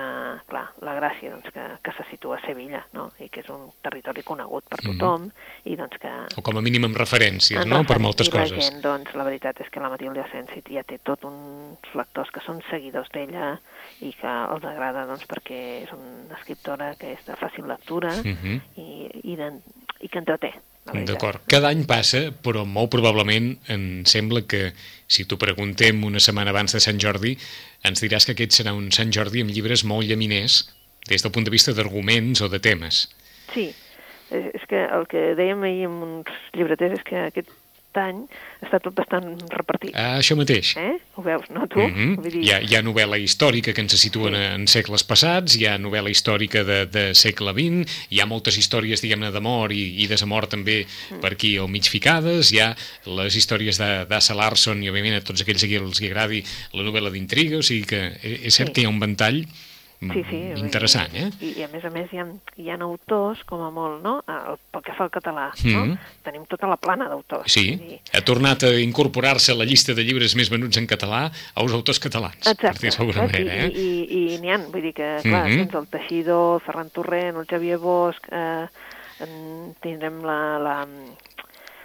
clar, 0.51 0.65
la 0.87 0.93
gràcia, 0.95 1.33
doncs, 1.33 1.51
que, 1.55 1.63
que 1.83 1.95
se 1.97 2.05
situa 2.11 2.37
a 2.37 2.43
Sevilla, 2.45 2.83
no?, 2.95 3.09
i 3.19 3.29
que 3.33 3.43
és 3.43 3.49
un 3.51 3.69
territori 3.83 4.23
conegut 4.27 4.67
per 4.71 4.79
tothom, 4.85 5.29
i 5.67 5.75
doncs 5.79 5.99
que... 6.03 6.13
O 6.39 6.45
com 6.47 6.59
a 6.61 6.63
mínim 6.63 6.87
amb 6.87 6.99
referències, 7.01 7.63
en 7.65 7.71
no?, 7.73 7.83
per 7.89 7.99
moltes 8.03 8.31
i 8.31 8.35
la 8.35 8.45
coses. 8.45 8.59
gent, 8.59 8.81
doncs, 8.85 9.15
la 9.19 9.27
veritat 9.27 9.61
és 9.65 9.71
que 9.73 9.83
la 9.83 9.91
Matilde 9.91 10.23
Asensi 10.23 10.63
ja 10.71 10.85
té 10.87 11.01
tot 11.03 11.25
uns 11.27 11.95
lectors 11.99 12.31
que 12.35 12.43
són 12.47 12.63
seguidors 12.71 13.11
d'ella 13.15 13.57
i 14.01 14.13
que 14.15 14.31
els 14.55 14.65
agrada, 14.65 15.07
doncs, 15.11 15.27
perquè 15.31 15.61
és 15.85 15.93
una 15.97 16.39
escriptora 16.39 16.95
que 17.01 17.15
és 17.17 17.27
de 17.27 17.39
fàcil 17.41 17.67
lectura 17.71 18.15
Mhm. 18.23 18.61
i, 18.77 18.89
i, 19.33 19.37
de, 19.37 19.51
i 20.01 20.09
que 20.09 20.19
entreté. 20.19 20.55
D'acord. 20.91 21.45
Cada 21.47 21.69
any 21.71 21.85
passa, 21.87 22.31
però 22.43 22.65
molt 22.67 22.91
probablement 22.91 23.53
em 23.71 23.85
sembla 24.09 24.43
que 24.49 24.71
si 25.11 25.27
t'ho 25.29 25.39
preguntem 25.39 26.03
una 26.07 26.23
setmana 26.23 26.51
abans 26.55 26.75
de 26.75 26.81
Sant 26.83 26.99
Jordi, 27.03 27.37
ens 27.87 28.03
diràs 28.03 28.27
que 28.27 28.35
aquest 28.35 28.57
serà 28.59 28.75
un 28.75 28.91
Sant 28.95 29.13
Jordi 29.15 29.45
amb 29.45 29.55
llibres 29.55 29.85
molt 29.87 30.09
llaminers 30.09 30.65
des 31.09 31.23
del 31.23 31.33
punt 31.33 31.47
de 31.47 31.55
vista 31.55 31.75
d'arguments 31.77 32.43
o 32.43 32.49
de 32.51 32.59
temes. 32.63 33.05
Sí, 33.55 33.69
és, 34.31 34.51
és 34.57 34.67
que 34.71 34.83
el 34.83 35.07
que 35.11 35.31
dèiem 35.39 35.63
ahir 35.69 35.87
amb 35.89 36.07
uns 36.09 36.35
llibreters 36.57 36.99
és 36.99 37.07
que 37.07 37.23
aquest 37.29 37.53
any 37.99 38.27
està 38.63 38.79
tot 38.81 38.95
bastant 38.95 39.25
repartit. 39.51 39.91
Ah, 39.97 40.19
això 40.21 40.37
mateix. 40.37 40.77
Eh? 40.77 40.99
Ho 41.17 41.23
veus, 41.23 41.49
no, 41.51 41.67
tu? 41.67 41.81
Mhm. 41.81 42.17
Vull 42.21 42.31
dir, 42.31 42.43
hi, 42.45 42.51
ha, 42.53 42.61
hi 42.63 42.77
ha 42.77 42.83
novel·la 42.83 43.19
històrica 43.19 43.73
que 43.75 43.81
ens 43.81 43.97
situen 43.99 44.35
Sí. 44.35 44.41
en 44.55 44.67
segles 44.69 45.03
passats, 45.05 45.57
hi 45.57 45.67
ha 45.67 45.79
novel·la 45.79 46.11
històrica 46.11 46.63
de, 46.65 46.87
de 46.87 47.15
segle 47.15 47.53
XX, 47.53 47.91
hi 48.11 48.21
ha 48.21 48.27
moltes 48.27 48.57
històries, 48.57 49.01
diguem-ne, 49.03 49.31
d'amor 49.33 49.73
i, 49.73 50.03
i 50.05 50.07
desamor 50.07 50.47
també 50.47 50.87
Mm. 51.11 51.21
per 51.21 51.33
aquí 51.33 51.57
al 51.59 51.69
mig 51.69 51.89
ficades, 51.89 52.53
hi 52.53 52.61
ha 52.61 52.75
les 53.07 53.35
històries 53.37 53.79
d'Assa 53.79 54.35
Larson 54.35 54.83
i, 54.83 54.89
òbviament, 54.91 55.17
a 55.17 55.21
tots 55.25 55.43
aquells 55.43 55.65
a 55.65 55.67
qui 55.67 55.77
els 55.77 56.01
agradi 56.03 56.45
la 56.73 56.83
novel·la 56.83 57.11
d'intriga, 57.11 57.59
o 57.59 57.63
sigui 57.63 57.85
que 57.87 58.01
eh, 58.23 58.41
és 58.45 58.55
cert 58.55 58.69
Sí. 58.71 58.73
que 58.75 58.81
hi 58.83 58.85
ha 58.85 58.89
un 58.95 59.01
ventall 59.01 59.45
Sí, 60.01 60.23
sí. 60.31 60.37
dir, 60.55 60.59
Interessant, 60.65 61.13
eh? 61.15 61.27
I, 61.45 61.51
I 61.61 61.63
a 61.65 61.69
més 61.69 61.85
a 61.85 61.91
més 61.93 62.09
hi 62.13 62.17
ha, 62.19 62.25
hi 62.57 62.71
ha 62.73 62.79
autors, 62.81 63.43
com 63.45 63.61
a 63.61 63.71
molt, 63.71 63.99
no? 64.03 64.15
El, 64.27 64.57
pel 64.73 64.83
que 64.87 64.95
fa 64.97 65.05
al 65.05 65.11
català, 65.13 65.51
Mhm. 65.63 65.75
no? 65.91 65.99
Tenim 66.25 66.47
tota 66.49 66.67
la 66.67 66.79
plana 66.81 67.07
d'autors. 67.11 67.53
Sí, 67.53 67.77
dir, 67.77 68.01
ha 68.15 68.23
tornat 68.25 68.63
a 68.65 68.73
incorporar-se 68.81 69.53
a 69.53 69.55
la 69.55 69.65
llista 69.69 69.93
de 69.93 70.03
llibres 70.03 70.35
més 70.37 70.49
venuts 70.49 70.79
en 70.79 70.87
català 70.87 71.31
als 71.55 71.73
autors 71.77 72.01
catalans, 72.01 72.41
per 72.43 72.53
Exacte, 72.53 72.91
saps? 72.91 73.17
manera, 73.17 73.55
I, 73.55 73.67
eh? 73.67 73.71
i, 73.77 74.35
i 74.35 74.39
n'hi 74.41 74.51
ha, 74.51 74.57
vull 74.73 74.83
dir 74.83 74.95
que, 74.95 75.19
clar, 75.23 75.45
Mhm. 75.49 75.69
tens 75.69 75.75
el 75.75 75.87
Teixidor, 75.89 76.55
el 76.55 76.61
Ferran 76.65 76.91
Torrent, 76.91 77.37
el 77.37 77.47
Xavier 77.47 77.77
Bosch, 77.79 78.25
eh, 78.33 78.67
tindrem 79.83 80.23
la, 80.25 80.59
la, 80.59 80.87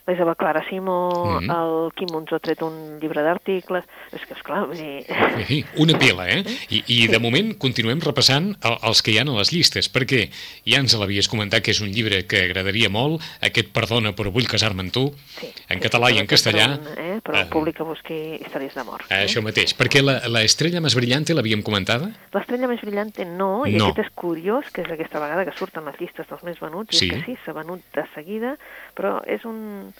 la 0.07 0.13
Isabel 0.13 0.35
Clara 0.35 0.63
Simó, 0.69 1.39
Mhm. 1.41 1.49
el 1.49 1.91
Quim 1.95 2.09
Monzó 2.11 2.35
ha 2.35 2.39
tret 2.39 2.61
un 2.61 2.99
llibre 2.99 3.23
d'articles, 3.23 3.83
és 4.13 4.21
que, 4.25 4.33
esclar, 4.35 4.67
vull 4.67 4.77
dir... 4.77 5.05
Sí, 5.47 5.65
una 5.77 5.97
pila, 5.97 6.29
eh? 6.29 6.43
I, 6.69 6.83
i 6.87 7.07
de 7.07 7.19
moment 7.19 7.55
continuem 7.57 7.99
repassant 8.01 8.51
el, 8.61 8.77
els 8.83 9.01
que 9.01 9.11
hi 9.11 9.17
han 9.17 9.29
a 9.29 9.37
les 9.39 9.51
llistes, 9.51 9.89
perquè 9.91 10.29
ja 10.65 10.77
ens 10.79 10.93
l'havies 10.93 11.27
comentat 11.27 11.63
que 11.65 11.71
és 11.71 11.81
un 11.81 11.89
llibre 11.91 12.25
que 12.27 12.43
agradaria 12.45 12.89
molt, 12.89 13.21
aquest 13.41 13.71
Perdona 13.75 14.13
però 14.15 14.31
vull 14.31 14.45
casar-me 14.47 14.81
amb 14.85 14.93
tu, 14.93 15.07
Sí, 15.39 15.47
en 15.69 15.79
sí, 15.79 15.83
català 15.87 16.09
sí, 16.11 16.15
i 16.15 16.19
en 16.19 16.27
castellà. 16.27 16.67
un, 16.77 16.87
eh, 16.97 17.19
però 17.23 17.39
el 17.39 17.47
Eh, 17.47 17.49
públic 17.49 17.75
que 17.77 17.83
busqui 17.83 18.19
històries 18.45 18.73
d'amor. 18.75 19.01
Eh, 19.09 19.25
Això 19.25 19.41
mateix, 19.41 19.73
perquè 19.75 20.01
la, 20.03 20.21
la 20.29 20.43
Estrella 20.43 20.79
més 20.81 20.93
brillante 20.95 21.33
l'havíem 21.33 21.63
comentada? 21.63 22.11
L'estrella 22.31 22.67
més 22.67 22.81
brillante 22.81 23.25
no, 23.25 23.65
i 23.65 23.73
No. 23.75 23.87
aquest 23.89 24.05
és 24.07 24.13
curiós, 24.15 24.69
que 24.71 24.81
és 24.83 24.91
aquesta 24.91 25.19
vegada 25.19 25.43
que 25.45 25.57
surten 25.57 25.83
les 25.85 25.99
llistes 25.99 26.27
dels 26.29 26.43
més 26.43 26.59
venuts, 26.59 26.95
Sí. 26.97 27.07
i 27.07 27.09
és 27.09 27.15
que 27.25 27.25
sí, 27.25 27.37
s'ha 27.43 27.53
venut 27.53 27.81
de 27.93 28.05
seguida, 28.13 28.55
però 28.95 29.21
és 29.25 29.43
un... 29.45 29.93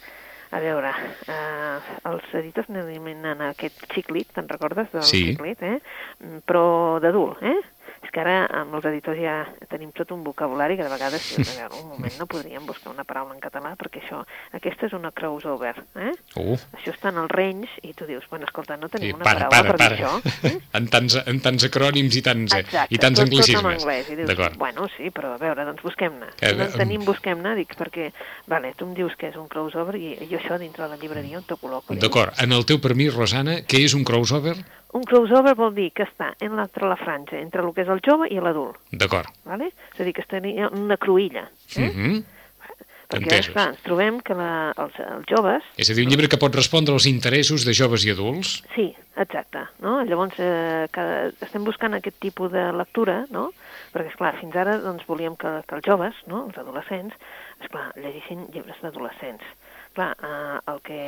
A 0.54 0.60
veure, 0.62 0.92
eh, 1.26 1.78
els 2.06 2.22
editors 2.38 2.68
n'eliminen 2.70 3.40
aquest 3.48 3.82
xiclit, 3.92 4.28
te'n 4.32 4.46
recordes 4.48 4.92
del 4.92 5.02
Sí. 5.02 5.24
xiclit, 5.32 5.62
eh? 5.62 5.80
Però 6.46 7.00
d'adult, 7.02 7.42
eh? 7.42 7.56
És 8.04 8.10
que 8.12 8.20
ara 8.22 8.46
amb 8.62 8.74
els 8.78 8.84
editors 8.90 9.18
ja 9.20 9.36
tenim 9.70 9.90
tot 9.96 10.10
un 10.14 10.22
vocabulari 10.24 10.76
que 10.76 10.84
de 10.86 10.90
vegades, 10.92 11.26
a 11.38 11.42
veure, 11.42 11.80
un 11.82 11.88
moment, 11.94 12.12
no 12.20 12.26
podríem 12.30 12.66
buscar 12.66 12.92
una 12.92 13.04
paraula 13.04 13.34
en 13.34 13.40
català 13.40 13.74
perquè 13.76 14.02
això, 14.02 14.22
aquesta 14.56 14.86
és 14.86 14.92
una 14.96 15.10
crossover, 15.16 15.74
eh? 15.96 16.12
Uh, 16.36 16.56
Això 16.78 16.92
està 16.94 17.10
en 17.12 17.18
el 17.22 17.28
range 17.32 17.68
i 17.82 17.92
tu 17.96 18.06
dius, 18.06 18.24
bueno, 18.30 18.46
escolta, 18.46 18.76
no 18.76 18.88
tenim 18.92 19.10
sí, 19.10 19.16
una 19.16 19.24
para, 19.24 19.48
paraula 19.48 19.72
para, 19.72 19.72
per 19.72 19.78
dir 19.78 19.98
para. 19.98 20.16
això. 20.16 20.46
Eh? 20.50 20.60
En 20.76 20.88
tants, 20.92 21.16
en 21.26 21.38
tants 21.40 21.64
acrònims 21.64 22.16
i 22.18 22.22
tants, 22.22 22.52
eh, 22.52 22.60
Exacte, 22.66 22.94
i 22.94 22.98
tants 23.00 23.18
tot, 23.18 23.26
tot 23.26 23.32
en 23.32 23.38
anglicismes. 23.40 23.82
anglès. 23.82 24.10
I 24.12 24.16
dius, 24.20 24.56
bueno, 24.60 24.88
sí, 24.96 25.10
però 25.10 25.32
a 25.34 25.38
veure, 25.40 25.64
doncs 25.64 25.82
busquem-ne. 25.82 26.28
Que, 26.36 26.50
Si 26.52 26.58
no 26.58 26.66
en 26.66 26.72
tenim, 26.76 27.04
busquem-ne, 27.06 27.54
dic, 27.56 27.72
perquè, 27.78 28.10
vale, 28.46 28.74
tu 28.76 28.84
em 28.86 28.94
dius 28.94 29.16
que 29.16 29.30
és 29.30 29.36
un 29.40 29.48
crossover 29.48 29.96
i 29.96 30.16
jo 30.30 30.36
això 30.38 30.58
dintre 30.60 30.84
de 30.84 30.90
la 30.94 31.00
llibreria 31.00 31.38
on 31.40 31.46
t'ho 31.48 31.56
col·loco. 31.56 31.96
D'acord, 31.96 32.36
en 32.42 32.52
el 32.52 32.66
teu 32.68 32.78
permís, 32.82 33.14
Rosana, 33.14 33.62
què 33.64 33.80
és 33.84 33.94
un 33.96 34.04
crossover? 34.04 34.56
Un 34.96 35.04
crossover 35.04 35.52
vol 35.58 35.74
dir 35.76 35.90
que 35.92 36.06
està 36.06 36.30
entre 36.40 36.88
la 36.88 36.96
franja, 36.96 37.36
entre 37.40 37.64
el 37.64 37.74
que 37.76 37.84
és 37.84 37.90
el 37.92 38.00
jove 38.04 38.30
i 38.32 38.40
l'adult, 38.40 38.78
D'acord. 38.92 39.28
vale? 39.44 39.68
és 39.92 40.00
a 40.00 40.06
dir, 40.06 40.14
que 40.16 40.24
està 40.24 40.40
en 40.40 40.48
una 40.72 40.96
cruïlla. 40.96 41.44
Eh? 41.76 41.84
Mm 41.84 41.92
-hmm. 41.92 42.24
Perquè, 43.06 43.22
Entesos. 43.22 43.46
esclar, 43.46 43.68
ens 43.70 43.82
trobem 43.86 44.16
que 44.20 44.34
la, 44.34 44.72
els, 44.82 44.96
els 44.98 45.26
joves 45.30 45.62
És 45.78 45.90
a 45.90 45.94
dir, 45.94 46.04
un 46.06 46.10
llibre 46.10 46.26
que 46.26 46.40
pot 46.42 46.54
respondre 46.58 46.92
als 46.92 47.06
interessos 47.06 47.64
de 47.64 47.72
joves 47.72 48.04
i 48.04 48.10
adults. 48.10 48.64
Sí, 48.74 48.88
exacte. 49.14 49.62
No? 49.78 50.02
Llavors, 50.02 50.34
eh, 50.42 50.88
cada, 50.90 51.30
estem 51.46 51.62
buscant 51.62 51.94
aquest 51.94 52.18
tipus 52.18 52.50
de 52.50 52.64
lectura, 52.74 53.24
no? 53.30 53.52
perquè, 53.94 54.10
esclar, 54.10 54.34
fins 54.40 54.56
ara 54.56 54.78
doncs, 54.82 55.06
volíem 55.06 55.36
que, 55.36 55.62
que 55.68 55.78
els 55.78 55.86
joves, 55.86 56.14
no? 56.26 56.46
els 56.48 56.58
adolescents, 56.58 57.14
esclar, 57.62 57.92
llegissin 57.94 58.48
llibres 58.50 58.82
d'adolescents. 58.82 59.44
Clar, 59.94 60.16
eh, 60.18 60.58
el 60.72 60.80
que... 60.82 61.00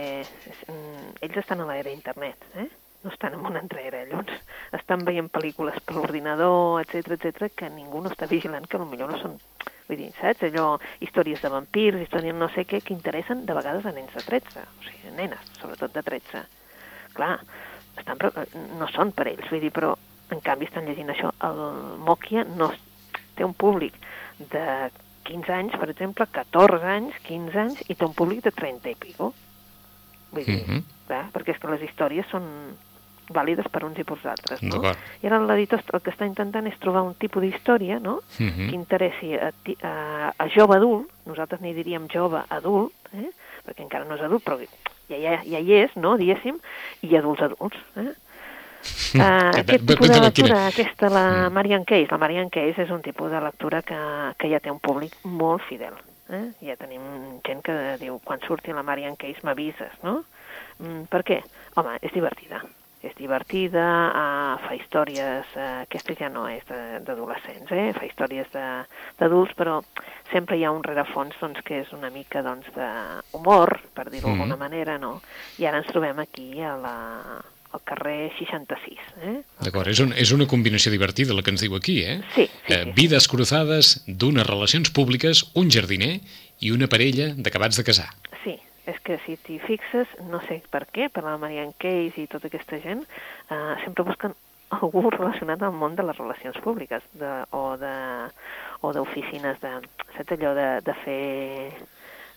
Mm, 0.69 1.09
ells 1.27 1.37
estan 1.43 1.61
a 1.61 1.67
l'era 1.67 1.91
internet, 1.91 2.47
eh? 2.55 2.71
No 3.05 3.11
estan 3.11 3.35
en 3.35 3.47
una 3.47 3.61
altra 3.61 3.81
era, 3.81 4.05
llavors 4.05 4.33
estan 4.73 5.05
veient 5.07 5.31
pel·lícules 5.31 5.79
per 5.87 5.95
l'ordinador, 5.97 6.81
etc 6.83 7.15
etc 7.17 7.53
que 7.55 7.71
ningú 7.71 8.03
no 8.03 8.11
està 8.11 8.27
vigilant, 8.31 8.67
que 8.67 8.79
potser 8.79 9.07
no 9.09 9.19
són 9.23 9.39
Vull 9.89 9.97
dir, 9.97 10.11
saps? 10.21 10.43
Allò, 10.45 10.75
històries 11.01 11.41
de 11.41 11.49
vampirs, 11.49 12.03
històries 12.03 12.35
no 12.37 12.51
sé 12.53 12.67
què, 12.69 12.83
que 12.85 12.93
interessen 12.93 13.47
de 13.49 13.55
vegades 13.57 13.87
a 13.89 13.93
nens 13.97 14.13
de 14.13 14.21
13, 14.27 14.61
o 14.61 14.85
sigui, 14.85 15.09
a 15.09 15.15
nenes, 15.17 15.47
sobretot 15.63 15.95
de 15.95 16.03
13. 16.05 16.43
Clar, 17.17 17.39
estan, 17.97 18.21
no 18.77 18.89
són 18.93 19.15
per 19.17 19.31
ells, 19.33 19.49
vull 19.49 19.65
dir, 19.65 19.73
però 19.73 19.95
en 20.29 20.43
canvi 20.45 20.69
estan 20.69 20.85
llegint 20.85 21.09
això. 21.15 21.33
El 21.49 21.63
Mòquia 22.05 22.45
no 22.45 22.69
té 23.39 23.47
un 23.49 23.55
públic 23.57 23.97
de 24.53 24.91
15 25.25 25.57
anys, 25.57 25.79
per 25.81 25.89
exemple, 25.89 26.29
14 26.37 26.85
anys, 26.85 27.17
15 27.25 27.57
anys, 27.65 27.81
i 27.89 27.97
té 27.97 28.05
un 28.05 28.13
públic 28.19 28.45
de 28.45 28.53
30 28.53 28.93
i 28.93 28.99
pico. 29.01 29.33
Vull 30.33 30.45
dir, 30.45 30.61
Mhm. 30.69 30.85
clar, 31.07 31.31
perquè 31.33 31.55
és 31.55 31.59
que 31.59 31.73
les 31.73 31.89
històries 31.89 32.29
són 32.29 32.77
vàlides 33.35 33.67
per 33.71 33.85
uns 33.85 33.99
i 33.99 34.05
per 34.05 34.17
altres, 34.25 34.63
no? 34.63 34.81
I 35.23 35.27
ara 35.27 35.39
l'editor 35.41 35.83
el 35.93 36.01
que 36.01 36.11
està 36.11 36.27
intentant 36.27 36.67
és 36.67 36.79
trobar 36.79 37.03
un 37.03 37.15
tipus 37.15 37.43
d'història, 37.43 37.99
no?, 38.01 38.21
Mhm. 38.39 38.69
que 38.71 38.75
interessi 38.75 39.35
a, 39.35 39.53
a, 39.83 40.33
a 40.39 40.49
jove 40.49 40.77
adult, 40.77 41.11
nosaltres 41.27 41.61
n'hi 41.61 41.75
diríem 41.75 42.09
jove 42.09 42.41
adult, 42.49 42.93
eh? 43.15 43.31
perquè 43.67 43.83
encara 43.85 44.05
no 44.05 44.15
és 44.17 44.23
adult, 44.23 44.43
però 44.45 44.59
ja, 44.59 45.17
ja, 45.17 45.43
ja 45.45 45.59
hi 45.59 45.73
és, 45.83 45.91
no?, 45.97 46.17
diguéssim, 46.17 46.59
i 47.03 47.17
adults 47.17 47.43
adults. 47.43 47.77
Eh? 47.97 48.09
Uh, 49.15 49.51
Que- 49.53 49.61
aquest 49.61 49.87
tipus 49.87 50.09
de 50.09 50.21
lectura, 50.21 50.67
aquesta, 50.69 51.09
la 51.11 51.51
Marian 51.51 51.85
Case, 51.85 52.09
la 52.11 52.19
Marian 52.19 52.49
Case 52.49 52.83
és 52.85 52.91
un 52.91 53.03
tipus 53.03 53.31
de 53.31 53.41
lectura 53.41 53.83
que, 53.83 53.99
que 54.39 54.49
ja 54.49 54.61
té 54.61 54.71
un 54.71 54.79
públic 54.81 55.13
molt 55.25 55.63
fidel. 55.69 55.93
Eh? 56.31 56.45
Ja 56.63 56.77
tenim 56.77 57.01
gent 57.45 57.63
que 57.65 57.75
diu, 58.01 58.19
quan 58.25 58.39
surti 58.47 58.73
la 58.73 58.83
Marian 58.85 59.17
Case 59.17 59.41
m'avises, 59.43 59.93
no? 60.05 60.23
Mm, 60.79 61.07
per 61.11 61.23
què? 61.25 61.41
Home, 61.77 61.97
és 62.03 62.13
divertida. 62.13 62.61
És 63.07 63.13
divertida, 63.15 63.83
uh, 64.11 64.55
fa 64.65 64.75
històries, 64.75 65.47
uh, 65.55 65.67
aquesta 65.85 66.17
ja 66.19 66.29
no 66.29 66.49
és 66.51 66.65
d'adolescents, 67.07 67.71
eh? 67.71 67.93
fa 67.95 68.05
històries 68.09 68.49
de- 68.51 68.87
d'adults, 69.21 69.55
però 69.55 69.77
sempre 70.33 70.59
hi 70.59 70.65
ha 70.67 70.73
un 70.75 70.83
rerefons 70.83 71.37
doncs, 71.41 71.63
que 71.63 71.83
és 71.85 71.93
una 71.95 72.11
mica 72.11 72.43
doncs, 72.43 72.67
d'humor, 72.75 73.79
per 73.95 74.09
dir-ho 74.11 74.33
d'alguna 74.33 74.57
manera, 74.59 74.99
no? 74.99 75.21
I 75.59 75.67
ara 75.71 75.79
ens 75.79 75.87
trobem 75.93 76.19
aquí 76.19 76.59
a 76.61 76.75
la, 76.77 76.97
al 77.71 77.83
carrer 77.85 78.33
66. 78.39 78.99
Eh? 79.23 79.37
D'acord, 79.63 79.89
és, 79.93 80.01
un, 80.03 80.13
és 80.17 80.33
una 80.35 80.47
combinació 80.51 80.91
divertida 80.91 81.37
la 81.37 81.43
que 81.47 81.55
ens 81.55 81.63
diu 81.63 81.77
aquí, 81.77 82.01
eh? 82.03 82.19
Sí, 82.35 82.47
sí, 82.49 82.73
eh 82.73 82.83
sí. 82.85 82.93
vides 82.97 83.29
cruzades 83.29 84.03
d'unes 84.07 84.47
relacions 84.47 84.91
públiques, 84.91 85.45
un 85.55 85.71
jardiner 85.71 86.17
i 86.61 86.73
una 86.75 86.89
parella 86.91 87.31
d'acabats 87.37 87.79
de 87.79 87.85
casar. 87.87 88.09
És 88.89 88.99
que 89.05 89.19
si 89.27 89.37
t'hi 89.37 89.59
fixes, 89.61 90.09
no 90.31 90.41
sé 90.47 90.63
per 90.73 90.87
què, 90.89 91.11
per 91.13 91.25
la 91.27 91.37
Marianne 91.41 91.77
Case 91.77 92.23
i 92.23 92.29
tota 92.31 92.49
aquesta 92.49 92.79
gent, 92.81 93.03
eh, 93.51 93.75
sempre 93.85 94.07
busquen 94.09 94.35
algú 94.79 95.09
relacionat 95.11 95.63
amb 95.63 95.75
el 95.75 95.81
món 95.81 95.95
de 95.97 96.05
les 96.09 96.17
relacions 96.17 96.57
públiques 96.65 97.05
de, 97.21 97.33
o 97.57 97.77
de 97.81 97.95
o 98.85 98.93
d'oficines 98.95 99.61
de, 99.63 99.71
saps 100.17 100.35
allò 100.37 100.53
de, 100.55 100.67
de 100.87 100.95
fer 101.03 101.73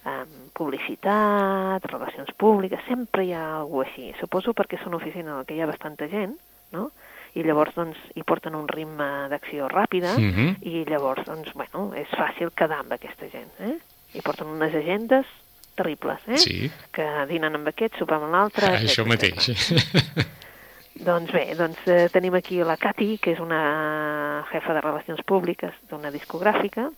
um, 0.06 0.32
publicitat, 0.58 1.86
relacions 1.92 2.32
públiques, 2.40 2.82
sempre 2.88 3.26
hi 3.28 3.34
ha 3.38 3.44
algú 3.60 3.84
així. 3.84 4.10
Suposo 4.20 4.56
perquè 4.58 4.80
és 4.80 4.88
una 4.90 4.98
oficina 4.98 5.38
en 5.38 5.46
què 5.46 5.58
hi 5.58 5.62
ha 5.62 5.70
bastanta 5.70 6.08
gent, 6.12 6.34
no? 6.74 6.90
i 7.38 7.46
llavors 7.46 7.76
doncs, 7.78 8.00
hi 8.18 8.26
porten 8.28 8.58
un 8.58 8.66
ritme 8.68 9.06
d'acció 9.32 9.70
ràpida 9.72 10.18
Mhm. 10.20 10.58
i 10.68 10.84
llavors 10.90 11.24
doncs, 11.26 11.54
bueno, 11.54 11.94
és 11.96 12.10
fàcil 12.10 12.52
quedar 12.52 12.82
amb 12.84 12.92
aquesta 12.98 13.30
gent. 13.32 13.52
Eh? 13.60 13.78
I 14.14 14.22
porten 14.22 14.48
unes 14.52 14.76
agendes 14.76 15.26
terribles, 15.76 16.20
eh? 16.28 16.38
Sí. 16.38 16.72
que 16.94 17.06
dinen 17.30 17.56
amb 17.56 17.68
aquest, 17.72 17.98
sopar 18.00 18.20
amb 18.22 18.32
l'altre... 18.34 18.68
Això 18.78 19.06
etcètera, 19.06 19.10
mateix. 19.10 19.50
etcètera. 19.50 20.28
Doncs 21.02 21.32
bé, 21.34 21.46
doncs 21.58 21.80
eh, 21.90 22.10
tenim 22.14 22.36
aquí 22.38 22.60
la 22.68 22.76
Cati, 22.78 23.16
que 23.24 23.32
és 23.34 23.40
una 23.42 24.44
jefa 24.52 24.74
de 24.76 24.82
relacions 24.84 25.22
públiques 25.26 25.74
d'una 25.90 26.12
discogràfica, 26.14 26.90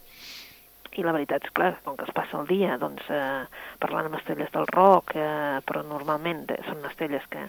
i 0.97 1.01
la 1.05 1.13
veritat 1.15 1.45
és 1.47 1.53
clar, 1.55 1.71
com 1.85 1.95
que 1.97 2.05
es 2.05 2.11
passa 2.13 2.37
el 2.41 2.45
dia 2.49 2.75
doncs, 2.81 3.05
eh, 3.09 3.45
parlant 3.81 4.09
amb 4.09 4.17
estrelles 4.19 4.51
del 4.53 4.67
rock, 4.73 5.15
eh, 5.15 5.61
però 5.65 5.85
normalment 5.87 6.43
eh, 6.51 6.59
són 6.67 6.83
estrelles 6.89 7.23
que, 7.31 7.45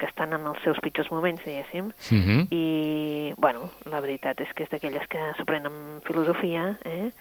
que 0.00 0.08
estan 0.10 0.34
en 0.36 0.44
els 0.50 0.58
seus 0.64 0.80
pitjors 0.82 1.12
moments, 1.12 1.44
diguéssim, 1.46 1.92
Mhm. 2.10 2.48
i, 2.50 3.32
bueno, 3.38 3.70
la 3.92 4.00
veritat 4.04 4.40
és 4.44 4.50
que 4.56 4.64
és 4.66 4.70
d'aquelles 4.74 5.06
que 5.08 5.22
s'ho 5.38 5.44
prenen 5.48 6.00
filosofia, 6.08 6.74
eh? 6.84 7.12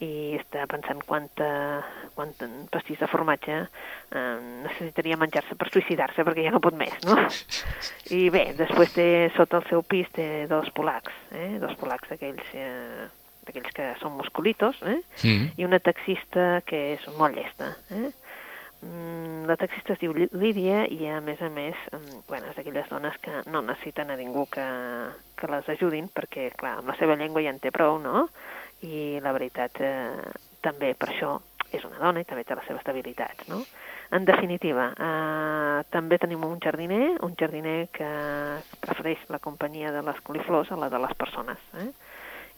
I 0.00 0.36
està 0.38 0.62
pensant 0.70 1.00
quanta, 1.06 1.48
quant 2.14 2.30
pastís 2.70 3.00
de 3.00 3.08
formatge 3.10 3.56
eh, 3.58 4.36
necessitaria 4.62 5.16
menjar-se 5.18 5.56
per 5.58 5.66
suïcidar-se 5.72 6.22
perquè 6.24 6.44
ja 6.46 6.52
no 6.54 6.60
pot 6.62 6.76
més, 6.78 6.94
no? 7.04 7.16
I 8.18 8.28
bé, 8.30 8.52
després 8.58 8.92
té, 8.94 9.08
sota 9.36 9.58
el 9.58 9.66
seu 9.70 9.82
pis 9.82 10.06
té 10.14 10.46
dos 10.50 10.70
polacs, 10.76 11.12
eh? 11.34 11.56
dos 11.58 11.74
polacs 11.80 12.12
d'aquells 12.12 12.54
eh, 12.54 13.08
d'aquells 13.48 13.72
que 13.74 13.90
són 13.98 14.14
musculitos, 14.20 14.76
eh? 14.84 15.00
Mhm. 15.24 15.50
i 15.56 15.64
una 15.66 15.78
taxista 15.80 16.60
que 16.68 16.94
és 16.94 17.06
molt 17.18 17.34
llesta. 17.34 17.74
Eh? 17.90 18.10
Mm, 18.82 19.46
La 19.48 19.56
taxista 19.56 19.94
es 19.94 19.98
diu 19.98 20.12
Lí- 20.14 20.28
Lídia 20.38 20.84
i 20.86 21.08
a 21.10 21.18
més 21.24 21.40
a 21.42 21.48
més 21.50 21.74
mm, 21.90 22.20
bueno, 22.28 22.46
és 22.52 22.54
d'aquelles 22.54 22.86
dones 22.92 23.16
que 23.24 23.40
no 23.50 23.62
necessiten 23.66 24.12
a 24.12 24.16
ningú 24.20 24.44
que, 24.52 24.62
que 25.34 25.48
les 25.50 25.68
ajudin 25.74 26.06
perquè, 26.14 26.52
clar, 26.54 26.76
amb 26.78 26.92
la 26.92 26.94
seva 27.00 27.16
llengua 27.18 27.42
ja 27.42 27.50
en 27.50 27.58
té 27.58 27.72
prou, 27.74 27.96
no? 27.98 28.28
I 28.86 29.18
la 29.22 29.32
veritat, 29.32 29.80
eh, 29.80 30.32
també 30.62 30.94
per 30.94 31.10
això 31.10 31.38
és 31.72 31.84
una 31.84 31.98
dona 32.00 32.22
i 32.22 32.24
també 32.24 32.44
té 32.44 32.56
les 32.56 32.66
seves 32.68 32.84
debilitats, 32.86 33.48
no? 33.48 33.62
En 34.10 34.24
definitiva, 34.24 34.88
eh, 34.96 35.82
també 35.92 36.16
tenim 36.18 36.44
un 36.46 36.56
jardiner, 36.64 37.18
un 37.26 37.34
jardiner 37.36 37.88
que 37.92 38.08
prefereix 38.80 39.26
la 39.28 39.38
companyia 39.38 39.92
de 39.92 40.02
les 40.02 40.20
coliflors 40.24 40.70
a 40.72 40.78
la 40.80 40.88
de 40.88 41.00
les 41.02 41.12
persones, 41.14 41.58
eh? 41.76 41.90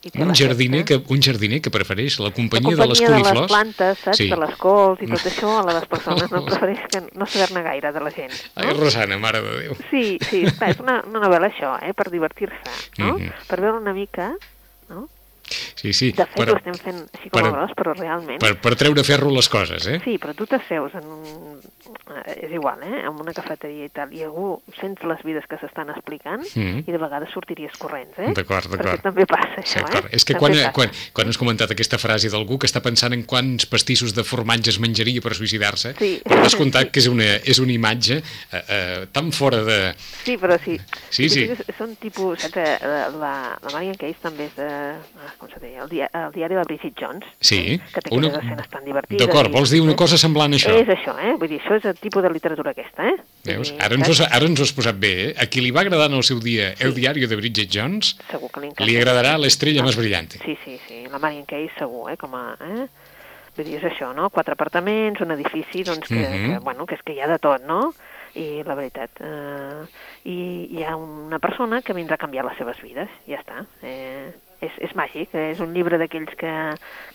I 0.01 0.23
un 0.23 0.33
jardiner, 0.33 0.83
que, 0.89 0.97
un 1.13 1.21
jardiner 1.21 1.59
que 1.61 1.69
prefereix 1.69 2.15
la 2.25 2.31
companyia, 2.33 2.73
la 2.73 2.87
companyia 2.87 2.87
de 2.87 2.87
les 2.89 3.01
coliflors? 3.03 3.27
de 3.27 3.41
les 3.41 3.51
plantes, 3.51 3.99
saps? 4.01 4.17
Sí. 4.17 4.29
De 4.31 4.39
les 4.41 4.55
cols 4.57 5.03
i 5.05 5.09
tot 5.11 5.27
això, 5.29 5.51
a 5.59 5.65
la 5.67 5.75
de 5.75 5.75
les 5.77 5.89
persones. 5.91 6.31
No 6.33 6.41
prefereix 6.47 6.87
que 6.89 7.03
no 7.21 7.27
saber-ne 7.27 7.65
gaire 7.67 7.91
de 7.93 8.01
la 8.07 8.13
gent. 8.15 8.33
No? 8.33 8.63
Ai, 8.63 8.73
Rosana, 8.79 9.19
mare 9.21 9.43
de 9.45 9.59
Déu. 9.59 9.77
Sí, 9.91 10.05
sí, 10.25 10.47
clar, 10.55 10.71
és 10.73 10.81
una, 10.81 11.03
una 11.11 11.21
novel·la 11.27 11.51
això, 11.51 11.75
eh? 11.85 11.93
Per 11.99 12.09
divertir-se, 12.15 12.73
no? 13.03 13.13
Mm 13.13 13.21
-hmm. 13.27 13.45
Per 13.51 13.61
veure 13.61 13.77
una 13.83 13.93
mica? 13.93 14.31
Sí, 15.51 15.93
sí. 15.93 16.11
De 16.17 16.27
fet, 16.27 16.37
per, 16.37 16.49
ho 16.53 16.59
estem 16.59 16.79
fent 16.79 17.01
així 17.17 17.31
com 17.31 17.41
per, 17.41 17.49
a 17.49 17.53
gros, 17.57 17.75
però 17.79 17.95
realment... 17.97 18.41
Per, 18.43 18.53
per 18.63 18.75
treure 18.81 19.05
ferro 19.07 19.33
les 19.35 19.49
coses, 19.53 19.87
eh? 19.91 19.99
Sí, 20.05 20.17
però 20.23 20.35
tu 20.39 20.47
t'asseus 20.51 20.97
en 20.99 21.11
un... 21.17 21.59
És 22.31 22.53
igual, 22.55 22.83
eh? 22.87 23.03
En 23.07 23.19
una 23.23 23.35
cafeteria 23.35 23.87
i 23.87 23.93
tal, 23.95 24.13
i 24.15 24.23
algú 24.27 24.53
sents 24.79 25.03
les 25.07 25.23
vides 25.27 25.47
que 25.51 25.59
s'estan 25.61 25.91
explicant 25.95 26.43
mm. 26.43 26.85
i 26.87 26.95
de 26.95 27.01
vegades 27.01 27.33
sortiries 27.35 27.75
corrents, 27.81 28.17
eh? 28.19 28.33
D'acord, 28.37 28.71
d'acord. 28.71 28.97
Perquè 28.97 29.07
també 29.07 29.27
passa 29.31 29.63
això, 29.63 29.85
sí, 29.85 29.99
eh? 30.01 30.15
És 30.19 30.27
que 30.27 30.37
quan, 30.39 30.55
quan, 30.77 30.93
quan 31.17 31.31
has 31.31 31.39
comentat 31.41 31.75
aquesta 31.75 32.01
frase 32.03 32.31
d'algú 32.33 32.59
que 32.61 32.71
està 32.71 32.83
pensant 32.85 33.15
en 33.17 33.25
quants 33.29 33.67
pastissos 33.71 34.15
de 34.17 34.25
formatge 34.27 34.75
es 34.75 34.81
menjaria 34.83 35.23
per 35.25 35.35
suïcidar-se, 35.39 35.95
sí. 35.99 36.13
has 36.41 36.57
comptat 36.59 36.93
que 36.95 37.03
és 37.03 37.11
una, 37.11 37.31
és 37.43 37.63
una 37.63 37.75
imatge 37.75 38.21
eh, 38.21 38.61
eh, 38.61 39.07
tan 39.15 39.31
fora 39.35 39.63
de... 39.67 39.79
Sí, 40.25 40.37
però 40.41 40.59
sí. 40.63 40.79
Sí, 41.09 41.29
sí. 41.29 41.47
sí. 41.51 41.77
Són 41.79 41.97
tipus... 42.03 42.43
Saps? 42.45 42.59
Eh, 42.61 42.79
la, 42.85 43.09
la, 43.15 43.35
la 43.63 43.75
Marian 43.75 43.99
Case 44.01 44.19
també 44.23 44.51
és 44.51 44.57
de... 44.59 44.71
Com 45.41 45.49
se 45.49 45.57
deia? 45.57 45.81
El 45.87 45.89
dia, 45.89 46.07
el 46.13 46.35
diari 46.35 46.59
de 46.59 46.63
Bridget 46.69 46.93
Jones, 47.01 47.25
sí, 47.41 47.79
que 47.95 48.03
té 48.05 48.13
una... 48.13 48.29
escenes 48.37 48.69
tan 48.69 48.85
divertides. 48.85 49.23
D'acord, 49.25 49.49
vols 49.55 49.73
dir 49.73 49.81
una 49.81 49.95
cosa 49.97 50.19
semblant 50.21 50.53
a 50.53 50.59
això? 50.59 50.75
És 50.77 50.91
això, 50.93 51.15
eh? 51.17 51.33
Vull 51.41 51.49
dir, 51.49 51.63
això 51.63 51.79
és 51.81 51.87
el 51.89 51.97
tipus 51.97 52.27
de 52.27 52.33
literatura 52.35 52.75
aquesta, 52.75 53.07
eh? 53.09 53.17
Veus? 53.49 53.73
Ara 53.81 53.97
ens, 53.97 54.11
ho, 54.13 54.27
ara 54.29 54.51
ens 54.51 54.61
ho 54.61 54.67
has 54.69 54.75
posat 54.77 54.99
bé, 55.01 55.13
eh? 55.23 55.31
A 55.41 55.49
qui 55.49 55.65
li 55.65 55.73
va 55.73 55.81
agradar 55.87 56.11
en 56.13 56.19
el 56.19 56.27
seu 56.29 56.43
dia 56.45 56.75
sí. 56.75 56.85
el 56.85 56.93
diari 56.99 57.25
de 57.25 57.41
Bridget 57.41 57.73
Jones, 57.73 58.13
segur 58.29 58.53
que 58.53 58.67
li, 58.67 58.75
li 58.91 58.99
agradarà 59.01 59.39
l'estrella 59.41 59.81
ah, 59.81 59.89
més 59.89 59.97
brillante. 59.97 60.43
Sí, 60.45 60.59
sí, 60.67 60.77
sí, 60.85 61.07
la 61.09 61.23
Marian 61.23 61.49
Case 61.49 61.73
segur, 61.79 62.11
eh? 62.13 62.19
Com 62.21 62.37
a, 62.37 62.45
eh? 62.61 62.85
Vull 63.57 63.65
dir, 63.65 63.81
és 63.81 63.89
això, 63.89 64.13
no? 64.17 64.29
Quatre 64.35 64.59
apartaments, 64.59 65.25
un 65.25 65.33
edifici, 65.39 65.87
doncs, 65.89 66.05
que, 66.09 66.21
mm 66.21 66.29
-hmm. 66.29 66.53
que, 66.59 66.65
bueno, 66.69 66.85
que 66.85 67.01
és 67.01 67.03
que 67.03 67.17
hi 67.17 67.21
ha 67.25 67.33
de 67.33 67.39
tot, 67.39 67.65
no? 67.65 67.95
I 68.35 68.63
la 68.63 68.77
veritat, 68.77 69.11
eh, 69.21 69.83
i 70.25 70.69
hi 70.77 70.85
ha 70.85 70.95
una 70.97 71.39
persona 71.39 71.83
que 71.83 71.95
vindrà 71.95 72.15
a 72.15 72.23
canviar 72.23 72.45
les 72.45 72.57
seves 72.59 72.81
vides, 72.81 73.09
ja 73.27 73.41
està. 73.41 73.67
Eh, 73.83 74.31
és, 74.61 74.77
és 74.85 74.93
màgic, 74.99 75.35
eh? 75.35 75.51
és 75.55 75.61
un 75.65 75.73
llibre 75.75 75.99
d'aquells 76.01 76.33
que, 76.41 76.53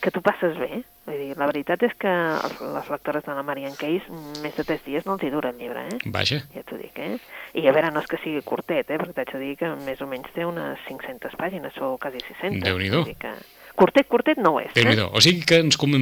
que 0.01 0.11
tu 0.13 0.21
passes 0.25 0.57
bé. 0.59 0.81
Vull 1.05 1.19
dir, 1.21 1.35
la 1.37 1.47
veritat 1.49 1.83
és 1.85 1.93
que 2.01 2.11
els, 2.11 2.61
les 2.73 2.89
lectores 2.89 3.25
de 3.27 3.35
la 3.37 3.43
Marian 3.45 3.75
Case 3.77 4.21
més 4.41 4.55
de 4.57 4.65
tres 4.65 4.81
dies 4.85 5.05
no 5.05 5.17
els 5.17 5.25
hi 5.25 5.31
dura 5.33 5.51
el 5.53 5.59
llibre, 5.61 5.85
eh? 5.91 5.99
Vaja. 6.15 6.41
Ja 6.55 6.65
t'ho 6.65 6.79
dic, 6.81 6.97
eh? 6.97 7.19
I 7.55 7.67
a 7.69 7.75
veure, 7.75 7.93
no 7.93 8.01
és 8.01 8.09
que 8.09 8.19
sigui 8.23 8.41
curtet, 8.47 8.89
eh? 8.89 8.97
Perquè 9.01 9.13
t'haig 9.19 9.35
de 9.35 9.43
dir 9.43 9.53
que 9.61 9.69
més 9.85 10.01
o 10.01 10.09
menys 10.09 10.33
té 10.35 10.47
unes 10.47 10.81
500 10.89 11.37
pàgines, 11.39 11.77
o 11.77 11.95
quasi 12.01 12.23
600. 12.25 12.63
Déu-n'hi-do. 12.65 13.05
Que... 13.21 13.35
Curtet, 13.75 14.09
curtet 14.09 14.41
no 14.41 14.55
ho 14.55 14.61
és, 14.63 14.71
déu 14.73 14.91
eh? 14.93 15.07
O 15.11 15.21
sigui 15.21 15.45
que 15.45 15.61
ens, 15.65 15.77
com, 15.77 15.93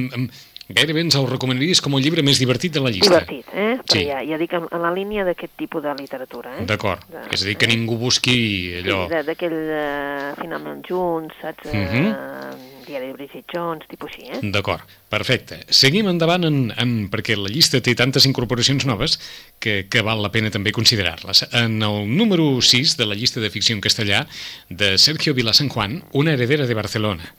Gairebé 0.68 1.02
ens 1.04 1.16
el 1.18 1.26
recomanaries 1.28 1.82
com 1.84 1.92
el 1.98 2.04
llibre 2.04 2.22
més 2.24 2.38
divertit 2.40 2.72
de 2.72 2.80
la 2.80 2.92
llista. 2.92 3.10
Divertit, 3.10 3.48
eh? 3.52 3.74
Però 3.82 3.98
sí. 3.98 4.04
ja, 4.08 4.22
ja 4.24 4.38
dic 4.40 4.54
en, 4.56 4.68
la 4.80 4.92
línia 4.94 5.26
d'aquest 5.28 5.52
tipus 5.60 5.84
de 5.84 5.92
literatura, 5.98 6.54
eh? 6.56 6.64
D'acord, 6.68 7.04
de, 7.12 7.24
és 7.36 7.42
a 7.44 7.50
dir, 7.50 7.58
que 7.60 7.68
ningú 7.68 7.98
busqui 8.00 8.36
allò... 8.80 9.02
Sí, 9.10 9.20
d'aquell 9.28 9.58
uh, 9.60 10.30
finalment 10.38 10.80
junts, 10.88 11.36
saps? 11.42 11.68
Uh 11.68 11.76
-huh. 11.76 12.06
uh, 12.14 12.72
diari 12.86 13.10
de 13.10 13.12
Bridget 13.12 13.44
Jones, 13.52 13.84
tipus 13.88 14.12
així, 14.12 14.30
eh? 14.32 14.40
D'acord, 14.54 14.82
perfecte. 15.12 15.60
Seguim 15.68 16.08
endavant 16.08 16.44
en, 16.44 16.72
en, 16.80 17.10
perquè 17.12 17.36
la 17.36 17.52
llista 17.52 17.80
té 17.80 17.94
tantes 17.94 18.24
incorporacions 18.24 18.86
noves 18.86 19.18
que, 19.58 19.86
que 19.90 20.02
val 20.02 20.22
la 20.22 20.32
pena 20.32 20.50
també 20.50 20.72
considerar-les. 20.72 21.44
En 21.52 21.82
el 21.82 22.08
número 22.08 22.60
6 22.62 22.96
de 22.96 23.06
la 23.06 23.14
llista 23.14 23.40
de 23.40 23.50
ficció 23.50 23.76
en 23.76 23.82
castellà 23.84 24.26
de 24.70 24.96
Sergio 24.96 25.34
Vilasan 25.34 25.68
Juan, 25.68 26.02
Una 26.12 26.32
heredera 26.32 26.66
de 26.66 26.74
Barcelona. 26.74 27.34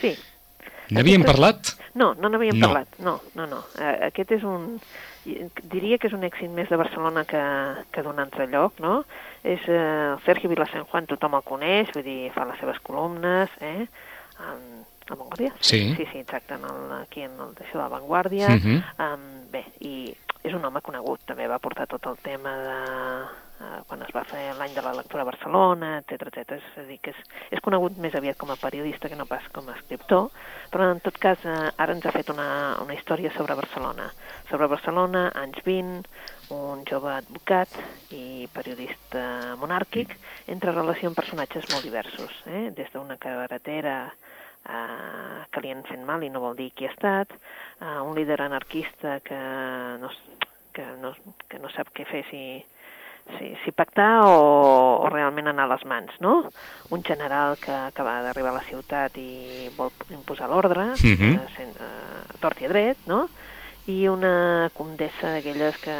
Sí. 0.00 0.16
N'havíem 0.90 1.24
parlat? 1.26 1.74
No, 1.94 2.12
no 2.18 2.30
n'havíem 2.30 2.58
no. 2.58 2.68
parlat. 2.68 2.98
No, 2.98 3.16
no, 3.38 3.46
no. 3.50 3.62
Uh, 3.78 3.94
aquest 4.10 4.36
és 4.38 4.44
un... 4.46 4.76
Diria 5.70 5.98
que 6.00 6.08
és 6.08 6.14
un 6.16 6.24
èxit 6.24 6.48
més 6.54 6.70
de 6.72 6.78
Barcelona 6.80 7.26
que, 7.28 7.40
que 7.92 8.04
d'un 8.06 8.22
altre 8.22 8.46
lloc, 8.50 8.78
no? 8.80 9.02
És 9.44 9.60
uh, 9.68 10.16
Sergio 10.24 10.50
Vilasen 10.52 10.86
Juan, 10.88 11.08
tothom 11.10 11.36
el 11.38 11.44
coneix, 11.46 11.92
vull 11.94 12.06
dir, 12.06 12.30
fa 12.34 12.46
les 12.48 12.58
seves 12.62 12.80
columnes, 12.86 13.52
eh? 13.60 13.84
En, 14.40 14.64
a 15.10 15.14
Vanguardia? 15.18 15.52
Sí. 15.60 15.82
Sí, 15.98 16.06
sí, 16.12 16.18
exacte, 16.22 16.54
en 16.54 16.64
el, 16.64 16.96
aquí 17.02 17.26
en 17.26 17.36
el 17.36 17.52
d'això 17.58 17.76
de 17.76 17.82
la 17.84 17.92
Vanguardia. 17.92 18.48
Uh 18.48 18.64
-huh. 18.64 18.80
um, 19.06 19.28
bé, 19.52 19.64
i 19.80 20.14
és 20.42 20.54
un 20.54 20.64
home 20.64 20.80
conegut, 20.80 21.20
també 21.26 21.46
va 21.48 21.58
portar 21.58 21.86
tot 21.86 22.06
el 22.06 22.16
tema 22.24 22.56
de 22.56 22.78
eh, 23.60 23.80
quan 23.86 24.02
es 24.02 24.12
va 24.16 24.24
fer 24.28 24.42
l'any 24.56 24.74
de 24.74 24.84
la 24.84 24.94
lectura 24.96 25.22
a 25.22 25.28
Barcelona, 25.28 25.92
etc 26.00 26.30
etc. 26.30 26.56
És 26.58 26.80
a 26.80 26.86
dir, 26.88 26.98
que 27.04 27.12
és, 27.14 27.20
és 27.56 27.62
conegut 27.64 27.98
més 28.00 28.16
aviat 28.16 28.38
com 28.40 28.50
a 28.50 28.58
periodista 28.60 29.10
que 29.12 29.18
no 29.18 29.28
pas 29.30 29.46
com 29.54 29.68
a 29.68 29.76
escriptor, 29.78 30.30
però 30.72 30.90
en 30.94 31.02
tot 31.04 31.18
cas 31.20 31.44
eh, 31.44 31.58
ara 31.76 31.96
ens 31.96 32.06
ha 32.06 32.14
fet 32.16 32.32
una, 32.32 32.48
una 32.82 32.96
història 32.96 33.32
sobre 33.36 33.58
Barcelona. 33.58 34.10
Sobre 34.50 34.70
Barcelona, 34.72 35.28
anys 35.38 35.60
20, 35.66 36.08
un 36.56 36.82
jove 36.88 37.12
advocat 37.14 37.76
i 38.16 38.48
periodista 38.54 39.54
monàrquic, 39.60 40.16
entre 40.50 40.74
relació 40.74 41.10
amb 41.10 41.18
personatges 41.18 41.68
molt 41.70 41.86
diversos, 41.86 42.42
eh? 42.50 42.68
des 42.74 42.90
d'una 42.94 43.18
carretera 43.22 43.96
eh, 44.08 45.46
que 45.50 45.62
li 45.62 45.72
han 45.72 45.84
fet 45.86 46.02
mal 46.06 46.24
i 46.24 46.30
no 46.32 46.42
vol 46.42 46.58
dir 46.58 46.70
qui 46.74 46.88
ha 46.88 46.94
estat, 46.94 47.32
eh, 47.80 47.98
un 48.02 48.16
líder 48.18 48.40
anarquista 48.42 49.20
que 49.20 49.38
no, 50.02 50.10
que 50.72 50.86
no, 51.02 51.14
que 51.48 51.62
no 51.62 51.70
sap 51.74 51.92
què 51.94 52.06
fer 52.08 52.24
si, 52.30 52.42
si, 53.38 53.50
si 53.64 53.72
pactar 53.72 54.22
o, 54.26 55.02
o 55.04 55.08
realment 55.12 55.50
anar 55.50 55.66
a 55.68 55.72
les 55.74 55.84
mans, 55.88 56.14
no? 56.20 56.50
Un 56.94 57.04
general 57.06 57.56
que 57.60 57.72
acaba 57.72 58.20
d'arribar 58.24 58.52
a 58.54 58.58
la 58.58 58.66
ciutat 58.68 59.16
i 59.20 59.70
vol 59.76 59.92
imposar 60.10 60.50
l'ordre, 60.50 60.92
uh 60.94 61.06
mhm. 61.06 61.18
-huh. 61.20 61.34
eh, 61.36 61.52
sent, 61.56 61.76
eh, 61.76 62.38
tort 62.40 62.60
i 62.60 62.68
dret, 62.68 62.98
no? 63.06 63.28
I 63.86 64.08
una 64.08 64.70
condessa 64.74 65.32
d'aquelles 65.32 65.76
que, 65.78 65.96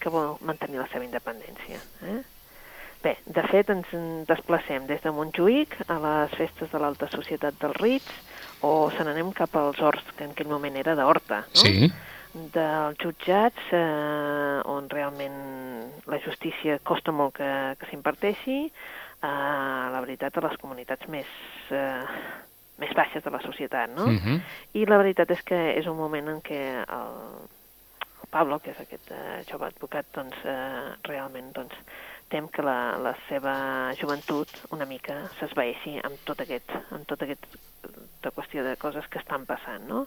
que 0.00 0.08
vol 0.08 0.36
mantenir 0.40 0.78
la 0.78 0.88
seva 0.88 1.04
independència. 1.04 1.78
Eh? 2.02 2.22
Bé, 3.02 3.18
de 3.24 3.42
fet 3.42 3.70
ens 3.70 3.86
desplacem 4.26 4.86
des 4.86 5.00
de 5.02 5.10
Montjuïc 5.10 5.76
a 5.86 5.98
les 5.98 6.30
festes 6.34 6.70
de 6.70 6.78
l'alta 6.78 7.06
societat 7.08 7.54
dels 7.60 7.76
Rits 7.76 8.12
o 8.60 8.90
se 8.90 9.04
n'anem 9.04 9.32
cap 9.32 9.54
als 9.56 9.78
horts, 9.80 10.04
que 10.16 10.24
en 10.24 10.30
aquell 10.30 10.48
moment 10.48 10.76
era 10.76 10.94
d'Horta, 10.94 11.46
no? 11.54 11.60
Sí 11.62 11.92
dels 12.52 12.98
jutjats 13.00 13.72
eh, 13.72 14.60
on 14.68 14.88
realment 14.92 15.36
la 16.10 16.18
justícia 16.24 16.78
costa 16.84 17.12
molt 17.12 17.36
que, 17.38 17.50
que 17.80 17.88
s'imparteixi, 17.90 18.58
eh, 18.66 19.84
la 19.94 20.02
veritat, 20.04 20.36
a 20.36 20.44
les 20.44 20.58
comunitats 20.60 21.08
més, 21.12 21.30
eh, 21.72 22.04
més 22.82 22.92
baixes 22.98 23.24
de 23.24 23.32
la 23.32 23.42
societat, 23.44 23.92
no? 23.94 24.04
Uh 24.04 24.16
mhm. 24.16 24.34
-huh. 24.36 24.40
I 24.72 24.86
la 24.86 24.98
veritat 24.98 25.30
és 25.30 25.42
que 25.42 25.78
és 25.78 25.86
un 25.86 25.96
moment 25.96 26.28
en 26.28 26.40
què 26.42 26.84
el, 26.84 27.14
el 28.22 28.28
Pablo, 28.30 28.58
que 28.58 28.70
és 28.70 28.80
aquest 28.80 29.10
eh, 29.10 29.44
jove 29.50 29.66
advocat, 29.66 30.06
doncs, 30.12 30.36
eh, 30.44 30.94
realment 31.02 31.52
doncs, 31.52 31.74
tem 32.28 32.48
que 32.48 32.62
la, 32.62 32.96
la 32.98 33.14
seva 33.28 33.94
joventut 33.94 34.48
una 34.70 34.84
mica 34.84 35.30
s'esvaeixi 35.38 36.00
amb 36.02 36.16
tot 36.24 36.40
aquest, 36.40 36.70
amb 36.90 37.06
tot 37.06 37.22
aquest 37.22 37.46
de 38.22 38.30
qüestió 38.30 38.64
de 38.64 38.76
coses 38.76 39.06
que 39.06 39.18
estan 39.18 39.46
passant, 39.46 39.86
no? 39.86 40.06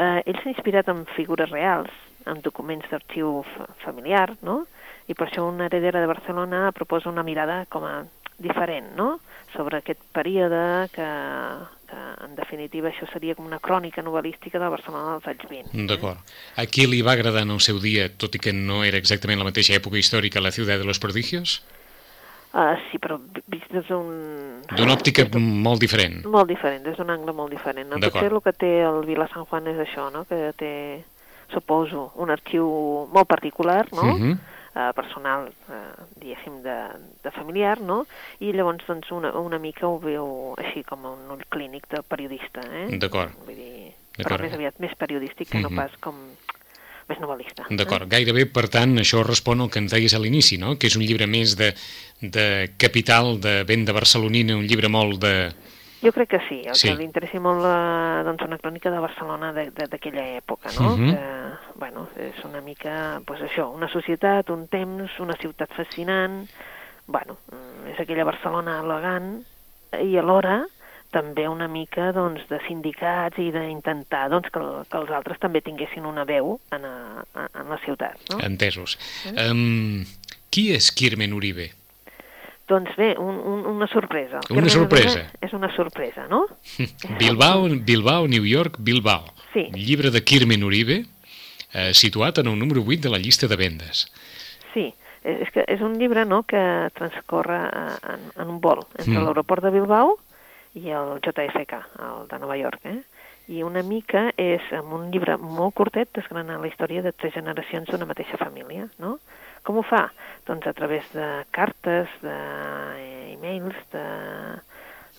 Eh, 0.00 0.22
ell 0.24 0.38
s'ha 0.40 0.54
inspirat 0.54 0.88
en 0.92 1.04
figures 1.16 1.52
reals, 1.52 1.92
en 2.28 2.40
documents 2.44 2.88
d'arxiu 2.90 3.42
familiar, 3.84 4.30
no? 4.46 4.64
I 5.10 5.16
per 5.18 5.28
això 5.28 5.46
una 5.48 5.66
heredera 5.66 6.00
de 6.00 6.08
Barcelona 6.10 6.70
proposa 6.76 7.10
una 7.10 7.26
mirada 7.26 7.64
com 7.72 7.84
a 7.84 8.00
diferent, 8.40 8.94
no?, 8.96 9.18
sobre 9.50 9.80
aquest 9.80 10.00
període 10.14 10.88
que, 10.94 11.06
que 11.90 12.02
en 12.24 12.36
definitiva 12.38 12.88
això 12.92 13.08
seria 13.10 13.34
com 13.34 13.48
una 13.48 13.58
crònica 13.58 14.04
novel·lística 14.06 14.60
de 14.62 14.68
Barcelona 14.70 15.16
dels 15.16 15.26
anys 15.32 15.48
20. 15.50 15.74
Eh? 15.74 15.86
D'acord. 15.90 16.32
A 16.56 16.66
qui 16.70 16.86
li 16.86 17.02
va 17.02 17.16
agradar 17.18 17.42
en 17.42 17.56
el 17.56 17.60
seu 17.64 17.80
dia, 17.82 18.06
tot 18.14 18.38
i 18.38 18.42
que 18.42 18.54
no 18.54 18.84
era 18.86 19.00
exactament 19.00 19.42
la 19.42 19.48
mateixa 19.48 19.74
època 19.76 19.98
històrica, 19.98 20.40
la 20.44 20.54
ciutat 20.54 20.78
de 20.80 20.86
los 20.86 21.02
prodigios? 21.02 21.60
Uh, 22.50 22.74
sí, 22.90 22.98
però 22.98 23.14
vist 23.46 23.70
des 23.70 23.86
d'un... 23.86 24.08
D'una 24.74 24.96
òptica 24.96 25.22
molt 25.38 25.78
diferent. 25.78 26.24
Molt 26.26 26.50
diferent, 26.50 26.82
des 26.82 26.96
d'un 26.98 27.12
angle 27.14 27.34
molt 27.36 27.54
diferent. 27.54 27.86
No? 27.86 28.00
Potser 28.02 28.26
el 28.26 28.40
que 28.42 28.52
té 28.58 28.72
el 28.82 29.04
Vila 29.06 29.28
Sant 29.30 29.46
Juan 29.46 29.70
és 29.70 29.78
això, 29.78 30.08
no? 30.10 30.24
que 30.26 30.50
té, 30.58 30.72
suposo, 31.52 32.10
un 32.16 32.30
arxiu 32.34 32.66
molt 33.12 33.28
particular, 33.30 33.86
no? 33.92 34.02
Uh 34.02 34.18
-huh. 34.18 34.34
uh, 34.74 34.92
personal, 34.94 35.46
uh, 35.68 36.02
diguéssim, 36.16 36.62
de, 36.62 36.78
de 37.22 37.30
familiar, 37.30 37.80
no? 37.80 38.06
I 38.40 38.52
llavors, 38.52 38.84
doncs, 38.86 39.10
una, 39.10 39.30
una 39.38 39.58
mica 39.58 39.86
ho 39.86 39.98
veu 39.98 40.54
així 40.58 40.82
com 40.82 41.04
un 41.04 41.30
ull 41.30 41.44
clínic 41.48 41.88
de 41.88 42.02
periodista, 42.02 42.60
eh? 42.60 42.98
D'acord. 42.98 43.30
Vull 43.46 43.54
dir, 43.54 43.94
però 44.16 44.40
més 44.40 44.52
aviat 44.52 44.78
més 44.78 44.94
periodístic 44.94 45.48
que 45.50 45.58
uh 45.58 45.64
-huh. 45.64 45.70
no 45.70 45.76
pas 45.76 45.96
com 46.00 46.14
més 47.10 47.20
novel·lista. 47.22 47.66
D'acord, 47.70 48.06
eh? 48.06 48.12
gairebé, 48.16 48.46
per 48.46 48.68
tant, 48.72 48.94
això 49.02 49.24
respon 49.26 49.64
al 49.64 49.70
que 49.72 49.82
ens 49.82 49.92
deies 49.92 50.14
a 50.14 50.22
l'inici, 50.22 50.58
no? 50.62 50.76
que 50.78 50.88
és 50.90 50.96
un 50.96 51.04
llibre 51.04 51.26
més 51.30 51.56
de, 51.58 51.72
de 52.22 52.46
capital, 52.78 53.36
de 53.42 53.60
venda 53.68 53.92
barcelonina, 53.96 54.56
un 54.56 54.66
llibre 54.70 54.88
molt 54.92 55.20
de, 55.24 55.34
Jo 56.00 56.12
crec 56.16 56.30
que 56.32 56.40
sí, 56.48 56.62
el 56.64 56.74
Sí. 56.74 56.88
que 56.88 56.96
li 56.96 57.04
interessi 57.04 57.38
molt 57.38 57.60
la, 57.60 58.22
doncs 58.24 58.42
una 58.46 58.56
crònica 58.56 58.90
de 58.90 59.00
Barcelona 59.04 59.52
d'aquella 59.52 60.24
època, 60.38 60.72
no? 60.80 60.96
Mhm. 60.96 61.10
que, 61.10 61.74
bueno, 61.76 62.08
és 62.16 62.44
una 62.44 62.62
mica, 62.62 63.20
pues 63.26 63.40
això, 63.42 63.68
una 63.68 63.88
societat, 63.88 64.48
un 64.48 64.66
temps, 64.66 65.20
una 65.20 65.36
ciutat 65.36 65.68
fascinant, 65.76 66.48
bueno, 67.06 67.36
mm, 67.52 67.92
és 67.92 68.00
aquella 68.00 68.24
Barcelona 68.24 68.80
elegant 68.80 69.44
i 70.00 70.16
alhora 70.16 70.64
també 71.10 71.48
una 71.50 71.66
mica 71.68 72.10
doncs, 72.14 72.46
de 72.50 72.60
sindicats 72.66 73.38
i 73.42 73.50
d'intentar 73.54 74.28
doncs, 74.30 74.50
que, 74.54 74.62
que 74.86 74.98
els 75.00 75.10
altres 75.10 75.40
també 75.42 75.62
tinguessin 75.66 76.06
una 76.06 76.24
veu 76.28 76.58
en, 76.74 76.86
a, 76.86 77.48
en 77.48 77.68
la 77.70 77.78
ciutat. 77.84 78.18
No? 78.30 78.38
Entesos. 78.46 78.96
Um, 79.34 80.06
qui 80.50 80.70
és 80.74 80.90
Kirmen 80.94 81.34
Uribe? 81.34 81.70
Doncs 82.70 82.94
bé, 82.94 83.16
un, 83.18 83.40
un, 83.42 83.64
una 83.66 83.88
sorpresa. 83.90 84.38
Una 84.46 84.62
Carmen 84.62 84.70
sorpresa. 84.70 85.24
Uribe 85.24 85.46
És 85.46 85.54
una 85.58 85.72
sorpresa, 85.74 86.28
no? 86.30 86.44
Bilbao, 87.20 87.66
Bilbao, 87.82 88.28
New 88.30 88.46
York, 88.46 88.78
Bilbao. 88.78 89.26
Sí. 89.52 89.66
Llibre 89.74 90.12
de 90.14 90.22
Kirmen 90.22 90.62
Uribe, 90.62 91.02
eh, 91.74 91.90
situat 91.94 92.38
en 92.38 92.52
el 92.52 92.58
número 92.58 92.84
8 92.86 93.08
de 93.08 93.10
la 93.10 93.18
llista 93.18 93.48
de 93.50 93.58
vendes. 93.58 94.06
Sí, 94.70 94.92
és 95.26 95.50
que 95.50 95.64
és 95.66 95.82
un 95.82 95.98
llibre 95.98 96.22
no, 96.24 96.44
que 96.46 96.62
transcorre 96.94 97.58
eh, 97.66 97.96
en, 98.14 98.28
en 98.38 98.54
un 98.54 98.60
vol 98.62 98.84
entre 98.94 99.10
Mm. 99.10 99.18
mm. 99.18 99.24
l'aeroport 99.26 99.66
de 99.66 99.74
Bilbao 99.74 100.18
i 100.78 100.90
el 100.94 101.18
JFK, 101.24 101.80
el 102.06 102.28
de 102.30 102.38
Nova 102.38 102.56
York. 102.58 102.84
Eh? 102.86 103.00
I 103.50 103.64
una 103.66 103.82
mica 103.82 104.28
és, 104.38 104.66
amb 104.76 104.92
un 104.94 105.08
llibre 105.10 105.36
molt 105.40 105.74
curtet, 105.78 106.12
desgranar 106.14 106.60
la 106.60 106.68
història 106.70 107.02
de 107.02 107.12
tres 107.12 107.34
generacions 107.34 107.90
d'una 107.90 108.06
mateixa 108.06 108.38
família. 108.38 108.86
No? 109.02 109.16
Com 109.66 109.80
ho 109.80 109.84
fa? 109.84 110.04
Doncs 110.46 110.68
a 110.70 110.74
través 110.76 111.08
de 111.16 111.26
cartes, 111.50 112.12
d'e-mails, 112.22 113.80
de 113.92 114.04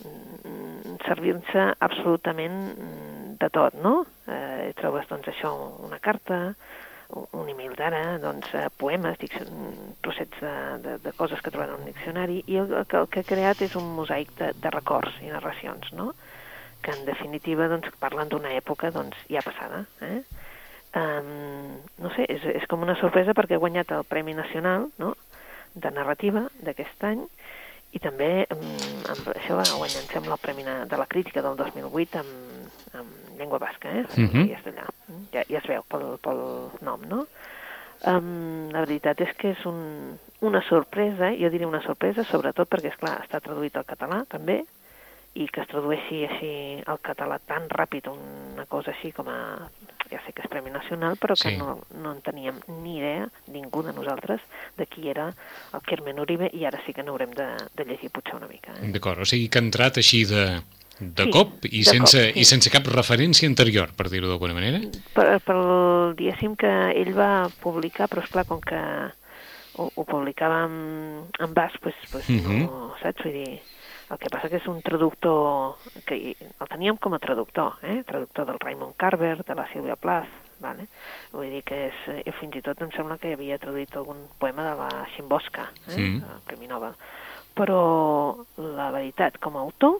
mm, 0.05 0.95
servir-se 1.05 1.67
absolutament 1.89 2.57
mm, 2.71 3.35
de 3.41 3.51
tot, 3.53 3.75
no? 3.83 4.05
Eh, 4.31 4.71
trobes, 4.79 5.09
doncs, 5.11 5.27
això, 5.33 5.51
una 5.83 5.99
carta, 5.99 6.53
un 7.11 7.49
email 7.49 7.73
d'ara, 7.77 8.17
doncs, 8.23 8.53
eh, 8.55 8.67
poemes, 8.77 9.17
trossets 10.01 10.41
de, 10.41 10.53
de, 10.83 10.97
de 11.03 11.13
coses 11.17 11.41
que 11.41 11.51
troben 11.51 11.73
en 11.73 11.81
un 11.81 11.89
diccionari, 11.89 12.41
i 12.47 12.59
el, 12.61 12.71
el, 12.71 12.85
el 12.85 13.09
que 13.11 13.23
ha 13.23 13.27
creat 13.27 13.63
és 13.65 13.75
un 13.79 13.89
mosaic 13.97 14.31
de, 14.39 14.51
de 14.63 14.73
records 14.73 15.17
i 15.21 15.31
narracions, 15.33 15.91
no? 15.97 16.11
que 16.81 16.91
en 16.91 17.05
definitiva 17.05 17.67
doncs, 17.69 17.91
parlen 18.01 18.31
d'una 18.31 18.55
època 18.57 18.89
doncs, 18.93 19.17
ja 19.29 19.43
passada. 19.45 19.83
Eh? 20.01 20.21
Um, 20.97 21.77
no 22.01 22.09
sé, 22.15 22.25
és, 22.27 22.43
és 22.57 22.65
com 22.67 22.81
una 22.83 22.97
sorpresa 22.99 23.35
perquè 23.37 23.55
ha 23.55 23.63
guanyat 23.63 23.93
el 23.95 24.07
Premi 24.09 24.33
Nacional 24.35 24.89
no? 24.99 25.13
de 25.73 25.91
Narrativa 25.93 26.47
d'aquest 26.65 27.05
any 27.07 27.21
i 27.95 27.99
també 28.03 28.47
um, 28.51 28.65
amb 29.13 29.29
això 29.35 29.55
va 29.59 29.67
guanyar, 29.69 30.01
em 30.01 30.09
sembla, 30.11 30.35
el 30.35 30.43
Premi 30.43 30.65
de 30.65 30.99
la 30.99 31.07
Crítica 31.11 31.43
del 31.45 31.55
2008 31.59 32.19
amb, 32.19 32.33
amb 32.57 32.60
llengua 33.41 33.59
basca, 33.59 33.89
eh? 33.91 34.05
Mhm. 34.15 34.45
I 34.47 34.53
és 34.55 34.63
d'allà. 34.69 34.85
Ja, 35.33 35.43
ja 35.49 35.59
es 35.59 35.67
veu 35.67 35.83
pel, 35.89 36.07
pel 36.23 36.45
nom, 36.85 37.01
no? 37.09 37.25
Um, 38.01 38.69
la 38.73 38.81
veritat 38.81 39.19
és 39.21 39.29
que 39.37 39.51
és 39.53 39.65
un, 39.69 40.15
una 40.41 40.61
sorpresa, 40.65 41.27
jo 41.37 41.51
diria 41.53 41.67
una 41.69 41.83
sorpresa, 41.85 42.23
sobretot 42.25 42.69
perquè, 42.71 42.89
és 42.89 42.97
clar 42.97 43.19
està 43.21 43.37
traduït 43.45 43.75
al 43.77 43.85
català, 43.85 44.23
també, 44.31 44.63
i 45.37 45.45
que 45.47 45.61
es 45.61 45.69
tradueixi 45.69 46.23
així 46.25 46.53
al 46.89 46.97
català 47.05 47.37
tan 47.45 47.69
ràpid, 47.69 48.09
una 48.11 48.65
cosa 48.67 48.89
així 48.95 49.11
com 49.15 49.29
a... 49.29 49.37
Ja 50.11 50.19
sé 50.25 50.33
que 50.35 50.41
és 50.43 50.49
Premi 50.51 50.73
Nacional, 50.73 51.13
però 51.15 51.37
que 51.39 51.53
Sí. 51.53 51.55
no, 51.55 51.77
no 52.01 52.09
en 52.11 52.17
teníem 52.25 52.57
ni 52.81 52.97
idea, 52.97 53.29
ningú 53.47 53.79
de 53.85 53.93
nosaltres, 53.95 54.41
de 54.75 54.85
qui 54.85 55.07
era 55.07 55.29
el 55.73 55.81
Carmen 55.87 56.19
Uribe, 56.19 56.49
i 56.51 56.65
ara 56.67 56.81
sí 56.85 56.91
que 56.91 57.03
n'haurem 57.05 57.31
de, 57.37 57.45
de 57.77 57.85
llegir 57.85 58.09
potser 58.11 58.35
una 58.35 58.49
mica. 58.49 58.73
Eh? 58.81 58.89
D'acord, 58.91 59.21
o 59.23 59.25
sigui 59.29 59.47
que 59.47 59.61
ha 59.61 59.63
entrat 59.63 60.01
així 60.01 60.25
de, 60.27 60.59
de 61.01 61.23
Sí, 61.25 61.31
cop 61.33 61.65
i 61.65 61.79
de 61.81 61.89
sense, 61.89 62.17
cop, 62.27 62.33
sí. 62.35 62.39
i 62.39 62.45
sense 62.45 62.69
cap 62.69 62.85
referència 62.93 63.49
anterior, 63.49 63.89
per 63.97 64.07
dir-ho 64.13 64.29
d'alguna 64.29 64.53
manera. 64.53 64.79
per, 65.15 65.39
per 65.41 65.55
el, 65.57 66.15
diguéssim 66.15 66.55
que 66.55 66.69
ell 66.93 67.11
va 67.17 67.49
publicar, 67.61 68.07
però 68.07 68.21
esclar, 68.23 68.45
com 68.45 68.61
que 68.61 68.77
ho, 68.77 69.89
ho 69.95 70.05
publicava 70.05 70.65
en, 70.69 71.25
en 71.39 71.53
bas, 71.53 71.73
pues, 71.81 71.95
pues 72.11 72.29
Mhm. 72.29 72.59
no, 72.67 72.93
saps? 73.01 73.23
Vull 73.25 73.33
dir, 73.33 73.59
el 74.11 74.17
que 74.19 74.29
passa 74.29 74.49
que 74.49 74.57
és 74.59 74.67
un 74.67 74.81
traductor, 74.81 75.77
que 76.05 76.35
el 76.37 76.67
teníem 76.69 76.97
com 76.97 77.13
a 77.15 77.19
traductor, 77.19 77.79
eh? 77.81 78.03
traductor 78.05 78.45
del 78.45 78.59
Raymond 78.59 78.95
Carver, 78.97 79.43
de 79.43 79.55
la 79.55 79.67
Sílvia 79.71 79.95
Plath, 79.95 80.27
vale? 80.59 80.85
vull 81.31 81.49
dir 81.49 81.63
que 81.63 81.87
és, 81.87 81.93
eh, 82.25 82.31
fins 82.39 82.55
i 82.55 82.61
tot 82.61 82.79
em 82.83 82.91
sembla 82.91 83.17
que 83.17 83.33
havia 83.33 83.57
traduït 83.57 83.95
algun 83.95 84.27
poema 84.37 84.63
de 84.69 84.75
la 84.77 84.89
Ximbosca, 85.15 85.71
eh? 85.87 85.97
Mm. 85.97 86.17
el 86.21 86.41
Premi 86.45 86.67
Nobel. 86.67 86.93
Però 87.55 88.45
la 88.57 88.91
veritat, 88.91 89.37
com 89.39 89.55
a 89.57 89.61
autor, 89.61 89.97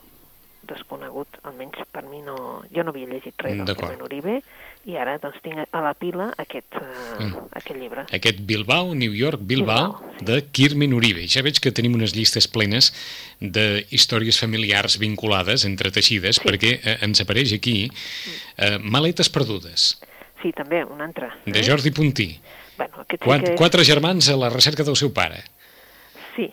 desconegut, 0.67 1.27
almenys 1.43 1.81
per 1.91 2.03
mi 2.07 2.21
no... 2.21 2.61
Jo 2.73 2.83
no 2.83 2.91
havia 2.93 3.07
llegit 3.09 3.35
res 3.41 3.57
del. 3.65 3.75
Carmen 3.75 4.01
Uribe 4.05 4.41
i 4.89 4.95
ara 4.97 5.17
doncs 5.21 5.37
tinc 5.43 5.59
a 5.71 5.81
la 5.83 5.93
pila 5.93 6.31
aquest, 6.41 6.75
uh, 6.79 7.21
Mm. 7.21 7.47
aquest 7.59 7.77
llibre. 7.79 8.05
Aquest 8.17 8.39
Bilbao, 8.49 8.95
New 8.95 9.13
York, 9.13 9.39
Bilbao, 9.41 9.91
Bilbao, 9.99 10.13
sí. 10.19 10.25
de 10.25 10.37
Kirmen 10.51 10.93
Uribe. 10.93 11.27
Ja 11.27 11.43
veig 11.45 11.59
que 11.61 11.71
tenim 11.71 11.93
unes 11.97 12.15
llistes 12.15 12.47
plenes 12.47 12.91
de 13.39 13.85
històries 13.91 14.39
familiars 14.39 14.97
vinculades, 14.97 15.65
entreteixides, 15.65 16.37
Sí. 16.41 16.47
perquè 16.47 16.79
eh, 16.83 16.97
ens 17.01 17.21
apareix 17.21 17.53
aquí 17.53 17.89
eh, 18.57 18.77
Maletes 18.79 19.29
perdudes, 19.29 19.99
Sí, 20.41 20.51
també, 20.53 20.83
un 20.83 21.01
altre. 21.01 21.29
de 21.45 21.61
Jordi 21.63 21.91
Puntí. 21.91 22.39
Bueno, 22.77 23.01
aquest 23.03 23.21
Quat, 23.23 23.39
sí 23.41 23.45
que 23.45 23.51
és... 23.53 23.57
Quatre 23.59 23.83
germans 23.85 24.29
a 24.29 24.35
la 24.37 24.49
recerca 24.49 24.83
del 24.83 24.95
seu 24.95 25.11
pare. 25.13 25.43
Sí. 26.35 26.49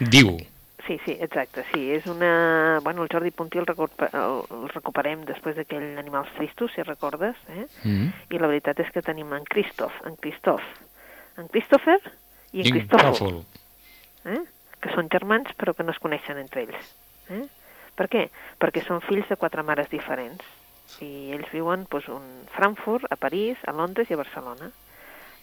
Diu, 0.00 0.38
sí, 0.86 0.98
sí, 1.04 1.16
exacte, 1.20 1.64
sí. 1.72 1.90
És 1.92 2.06
una... 2.10 2.80
Bueno, 2.84 3.02
el 3.02 3.12
Jordi 3.12 3.30
Puntí 3.30 3.58
el, 3.58 3.66
recuper... 3.66 4.10
el, 4.14 4.42
recuperem 4.72 5.24
després 5.28 5.56
d'aquell 5.58 5.98
Animals 6.00 6.32
Tristos, 6.38 6.72
si 6.74 6.82
recordes, 6.86 7.36
eh? 7.48 7.66
mm, 7.84 8.10
I 8.30 8.40
la 8.42 8.50
veritat 8.50 8.80
és 8.84 8.90
que 8.94 9.04
tenim 9.04 9.32
en 9.36 9.46
Christoph, 9.48 10.02
en 10.08 10.16
Christoph, 10.20 10.66
en 11.40 11.48
Christopher 11.52 12.00
i 12.52 12.64
en 12.64 12.76
Cristòfol. 12.76 13.14
Tòfol. 13.18 13.40
eh? 14.34 14.42
que 14.84 14.92
són 14.92 15.08
germans 15.12 15.54
però 15.56 15.72
que 15.76 15.86
no 15.86 15.94
es 15.94 16.00
coneixen 16.02 16.40
entre 16.40 16.66
ells. 16.66 16.92
Eh? 17.32 17.46
Per 17.96 18.08
què? 18.12 18.26
Perquè 18.60 18.84
són 18.84 19.00
fills 19.06 19.30
de 19.30 19.38
quatre 19.40 19.64
mares 19.64 19.88
diferents 19.92 20.44
i 21.02 21.32
ells 21.34 21.48
viuen 21.54 21.86
doncs, 21.90 22.10
un 22.12 22.26
Frankfurt, 22.52 23.06
a 23.10 23.16
París, 23.16 23.60
a 23.64 23.72
Londres 23.72 24.10
i 24.10 24.16
a 24.16 24.20
Barcelona. 24.20 24.68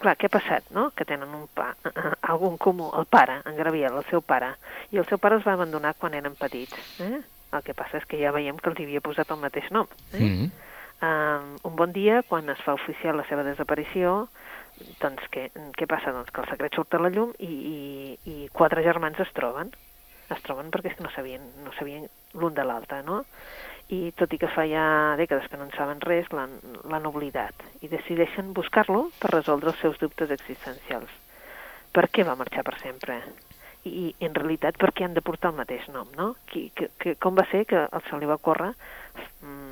Clar, 0.01 0.15
què 0.17 0.29
ha 0.29 0.33
passat, 0.33 0.71
no? 0.73 0.89
Que 0.97 1.05
tenen 1.05 1.29
un 1.37 1.45
pa, 1.53 1.71
algun 2.33 2.57
comú, 2.57 2.89
el 2.97 3.05
pare, 3.05 3.41
en 3.45 3.59
Graviel, 3.59 3.99
el 3.99 4.07
seu 4.09 4.23
pare, 4.25 4.55
i 4.91 4.97
el 4.97 5.05
seu 5.09 5.21
pare 5.21 5.37
els 5.37 5.45
va 5.45 5.53
abandonar 5.57 5.93
quan 5.99 6.17
eren 6.17 6.35
petits. 6.39 6.73
Eh? 7.05 7.21
El 7.51 7.63
que 7.67 7.75
passa 7.77 7.99
és 7.99 8.07
que 8.09 8.19
ja 8.19 8.33
veiem 8.33 8.57
que 8.57 8.71
els 8.71 8.79
havia 8.81 9.03
posat 9.03 9.31
el 9.33 9.41
mateix 9.43 9.69
nom. 9.75 9.89
Eh? 10.13 10.23
Mm, 10.23 10.51
Um, 11.01 11.55
un 11.65 11.75
bon 11.75 11.89
dia, 11.89 12.21
quan 12.21 12.45
es 12.53 12.59
fa 12.61 12.75
oficial 12.77 13.17
la 13.17 13.23
seva 13.25 13.41
desaparició, 13.41 14.27
doncs 15.01 15.25
què, 15.33 15.47
què 15.73 15.87
passa? 15.89 16.13
Doncs 16.13 16.29
que 16.29 16.43
el 16.43 16.49
secret 16.51 16.77
surt 16.77 16.93
a 16.93 16.99
la 17.01 17.09
llum 17.09 17.31
i, 17.41 17.49
i, 17.49 17.79
i 18.29 18.35
quatre 18.53 18.83
germans 18.85 19.17
es 19.23 19.31
troben. 19.33 19.71
Es 20.29 20.43
troben 20.45 20.69
perquè 20.69 20.91
és 20.91 20.99
que 20.99 21.05
no 21.07 21.09
sabien, 21.15 21.47
no 21.65 21.73
sabien 21.79 22.05
l'un 22.37 22.53
de 22.53 22.65
l'altre, 22.67 23.01
no? 23.07 23.23
I 23.91 24.13
tot 24.15 24.31
i 24.31 24.39
que 24.39 24.47
fa 24.47 24.63
ja 24.69 24.83
dècades 25.19 25.49
que 25.51 25.57
no 25.59 25.67
en 25.67 25.73
saben 25.75 25.99
res, 26.03 26.29
l'han 26.31 27.09
oblidat. 27.09 27.65
I 27.83 27.89
decideixen 27.91 28.53
buscar-lo 28.55 29.09
per 29.19 29.33
resoldre 29.33 29.73
els 29.73 29.81
seus 29.83 29.99
dubtes 29.99 30.31
existencials. 30.31 31.11
Per 31.91 32.07
què 32.07 32.23
va 32.23 32.37
marxar 32.39 32.63
per 32.63 32.77
sempre? 32.79 33.19
I, 33.83 34.13
i 34.21 34.25
en 34.27 34.35
realitat 34.37 34.77
per 34.79 34.93
què 34.95 35.03
han 35.03 35.17
de 35.17 35.23
portar 35.25 35.51
el 35.51 35.59
mateix 35.59 35.89
nom, 35.91 36.07
no? 36.15 36.35
Qui, 36.47 36.69
que, 36.77 36.87
que, 37.01 37.15
com 37.19 37.35
va 37.35 37.47
ser 37.51 37.65
que 37.67 37.83
el 37.83 38.03
se 38.07 38.19
li 38.21 38.29
va 38.29 38.37
córrer 38.39 38.69
mm, 39.41 39.71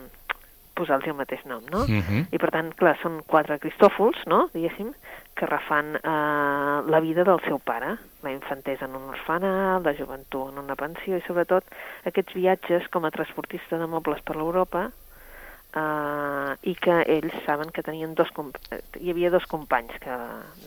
posar-los 0.80 1.08
el 1.12 1.18
mateix 1.20 1.46
nom, 1.48 1.64
no? 1.72 1.86
Mhm. 1.88 2.28
I 2.34 2.42
per 2.42 2.52
tant, 2.56 2.74
clar, 2.80 2.96
són 3.04 3.22
quatre 3.28 3.60
cristòfols, 3.62 4.26
no?, 4.32 4.48
diguéssim, 4.56 4.92
que 5.40 5.48
refan 5.48 5.96
eh, 5.96 6.82
la 6.92 7.00
vida 7.00 7.24
del 7.24 7.40
seu 7.46 7.62
pare, 7.64 7.96
la 8.26 8.32
infantesa 8.34 8.90
en 8.90 8.98
un 9.00 9.08
orfenat, 9.14 9.86
la 9.86 9.96
joventut 9.96 10.52
en 10.52 10.60
una 10.66 10.76
pensió 10.76 11.16
i 11.16 11.24
sobretot 11.24 11.64
aquests 12.10 12.36
viatges 12.36 12.90
com 12.92 13.08
a 13.08 13.14
transportista 13.16 13.80
de 13.80 13.88
mobles 13.88 14.20
per 14.28 14.36
l'Europa 14.36 14.90
eh, 14.90 16.52
i 16.68 16.76
que 16.76 17.00
ells 17.16 17.40
saben 17.46 17.72
que 17.72 17.86
tenien 17.88 18.16
dos 18.20 18.34
eh, 18.36 18.82
hi 19.00 19.14
havia 19.14 19.32
dos 19.32 19.48
companys 19.48 19.96
que, 20.04 20.20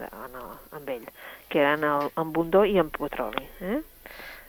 en 0.08 0.40
el, 0.40 0.52
amb 0.78 0.92
ell, 0.96 1.08
que 1.52 1.60
eren 1.60 1.84
el, 1.84 2.08
en 2.16 2.32
Bundó 2.32 2.64
i 2.64 2.78
en 2.80 2.88
Petroli. 2.96 3.44
Eh? 3.60 3.80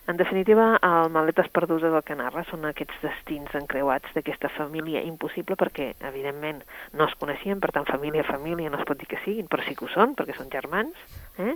En 0.06 0.18
definitiva, 0.18 0.80
el 0.84 1.10
Maletes 1.16 1.48
perdudes 1.48 1.88
del 1.94 2.04
que 2.04 2.16
narra 2.20 2.44
són 2.50 2.66
aquests 2.68 2.98
destins 3.06 3.54
encreuats 3.56 4.12
d'aquesta 4.12 4.50
família 4.52 5.00
impossible 5.08 5.56
perquè, 5.56 5.94
evidentment, 6.10 6.60
no 7.00 7.08
es 7.08 7.16
coneixien, 7.22 7.62
per 7.64 7.72
tant, 7.72 7.88
família, 7.88 8.26
família 8.28 8.70
no 8.70 8.82
es 8.82 8.88
pot 8.90 9.00
dir 9.00 9.08
que 9.08 9.22
siguin, 9.24 9.48
però 9.48 9.64
sí 9.64 9.78
que 9.80 9.86
ho 9.88 9.92
són, 9.94 10.12
perquè 10.20 10.36
són 10.36 10.52
germans, 10.52 10.98
eh? 11.40 11.56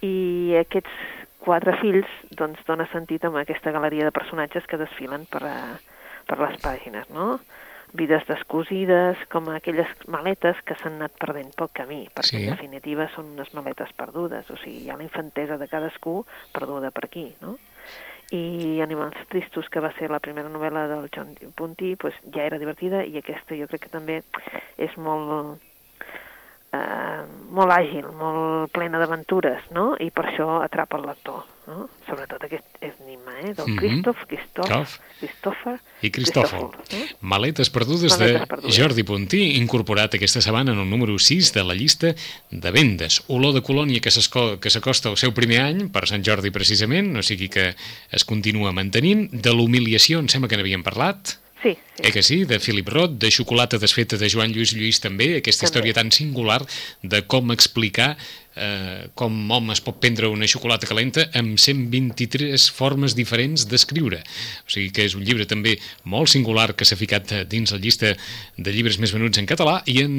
i 0.00 0.56
aquests 0.62 0.94
quatre 1.44 1.74
fills 1.82 2.08
doncs, 2.32 2.62
dona 2.64 2.86
sentit 2.92 3.24
amb 3.28 3.36
aquesta 3.36 3.72
galeria 3.72 4.08
de 4.08 4.14
personatges 4.16 4.64
que 4.66 4.80
desfilen 4.80 5.28
per, 5.28 5.42
a, 5.44 5.58
per 6.24 6.40
les 6.40 6.56
pàgines, 6.64 7.10
no? 7.12 7.36
Vides 7.94 8.24
descosides, 8.26 9.20
com 9.30 9.52
aquelles 9.52 9.92
maletes 10.10 10.56
que 10.66 10.74
s'han 10.80 10.96
anat 10.98 11.12
perdent 11.20 11.52
pel 11.54 11.68
camí, 11.76 12.00
perquè 12.16 12.32
Sí. 12.32 12.42
en 12.48 12.56
definitiva 12.56 13.06
són 13.12 13.36
unes 13.36 13.52
maletes 13.54 13.92
perdudes, 13.92 14.48
o 14.50 14.56
sigui, 14.56 14.86
hi 14.86 14.90
ha 14.90 14.96
la 14.96 15.04
infantesa 15.04 15.60
de 15.60 15.68
cadascú 15.68 16.24
perduda 16.50 16.90
per 16.90 17.04
aquí, 17.04 17.28
no? 17.44 17.58
I 18.34 18.80
Animals 18.82 19.20
Tristos, 19.30 19.68
que 19.70 19.82
va 19.84 19.92
ser 19.98 20.10
la 20.10 20.20
primera 20.22 20.50
novel·la 20.50 20.86
del 20.90 21.06
John 21.14 21.34
Puntí, 21.54 21.94
pues, 21.96 22.16
ja 22.34 22.46
era 22.48 22.58
divertida 22.58 23.04
i 23.06 23.18
aquesta 23.20 23.56
jo 23.58 23.68
crec 23.70 23.86
que 23.86 23.94
també 23.94 24.20
és 24.76 24.96
molt 24.98 25.62
eh, 26.74 27.24
molt 27.54 27.70
àgil, 27.70 28.06
molt 28.18 28.72
plena 28.74 28.98
d'aventures, 28.98 29.70
no? 29.74 29.92
I 30.02 30.10
per 30.10 30.26
això 30.32 30.58
atrapa 30.64 30.98
el 30.98 31.06
lector, 31.06 31.44
no? 31.68 31.88
Sobretot 32.08 32.42
aquest 32.44 32.66
és 32.82 32.96
Nima, 33.06 33.36
eh? 33.42 33.52
Del 33.54 33.68
Mhm. 33.68 33.76
Christoph, 33.78 34.24
Christoph, 34.26 34.66
Christoph. 34.66 34.98
Christopher 35.20 35.78
I 36.02 36.10
Cristòfol. 36.10 36.70
Eh? 36.90 37.06
Maletes 37.20 37.70
perdudes 37.70 38.18
Maletes 38.18 38.40
de 38.40 38.46
perdudes. 38.46 38.76
Jordi 38.76 39.04
Puntí, 39.04 39.56
incorporat 39.56 40.14
aquesta 40.14 40.40
setmana 40.42 40.72
en 40.72 40.80
el 40.80 40.90
número 40.90 41.18
6 41.18 41.52
de 41.54 41.64
la 41.64 41.74
llista 41.74 42.14
de 42.50 42.70
vendes. 42.70 43.22
Olor 43.28 43.54
de 43.54 43.62
colònia 43.62 44.00
que 44.00 44.10
s'acosta 44.10 45.08
al 45.08 45.16
seu 45.16 45.32
primer 45.32 45.60
any, 45.62 45.88
per 45.88 46.06
Sant 46.08 46.24
Jordi 46.26 46.50
precisament, 46.50 47.16
o 47.16 47.22
sigui 47.22 47.48
que 47.48 47.74
es 48.10 48.24
continua 48.24 48.72
mantenint. 48.72 49.30
De 49.30 49.52
l'humiliació, 49.54 50.18
em 50.18 50.28
sembla 50.28 50.48
que 50.48 50.56
n'havíem 50.58 50.82
parlat. 50.82 51.38
Sí, 51.64 51.72
sí. 51.96 52.02
Eh 52.04 52.12
que 52.12 52.22
sí? 52.22 52.44
De 52.44 52.60
Philip 52.60 52.88
Roth, 52.92 53.16
de 53.16 53.30
Xocolata 53.32 53.78
desfeta 53.80 54.18
de 54.20 54.28
Joan 54.28 54.52
Lluís 54.52 54.74
Lluís 54.76 55.00
també, 55.00 55.38
aquesta 55.38 55.64
També. 55.64 55.70
història 55.70 55.96
tan 55.96 56.12
singular 56.12 56.60
de 57.02 57.22
com 57.24 57.54
explicar 57.56 58.18
eh, 58.56 59.08
com 59.14 59.34
home 59.50 59.74
es 59.74 59.82
pot 59.84 59.98
prendre 60.00 60.30
una 60.30 60.48
xocolata 60.50 60.88
calenta 60.88 61.26
amb 61.38 61.58
123 61.58 62.68
formes 62.74 63.16
diferents 63.18 63.66
d'escriure. 63.70 64.20
O 64.64 64.72
sigui 64.72 64.90
que 64.94 65.06
és 65.08 65.16
un 65.18 65.24
llibre 65.26 65.46
també 65.50 65.76
molt 66.04 66.32
singular 66.32 66.72
que 66.74 66.86
s'ha 66.86 66.98
ficat 66.98 67.32
eh, 67.32 67.42
dins 67.48 67.74
la 67.74 67.80
llista 67.82 68.14
de 68.56 68.74
llibres 68.74 69.00
més 69.02 69.14
venuts 69.14 69.40
en 69.40 69.48
català 69.50 69.80
i 69.90 70.00
en 70.04 70.14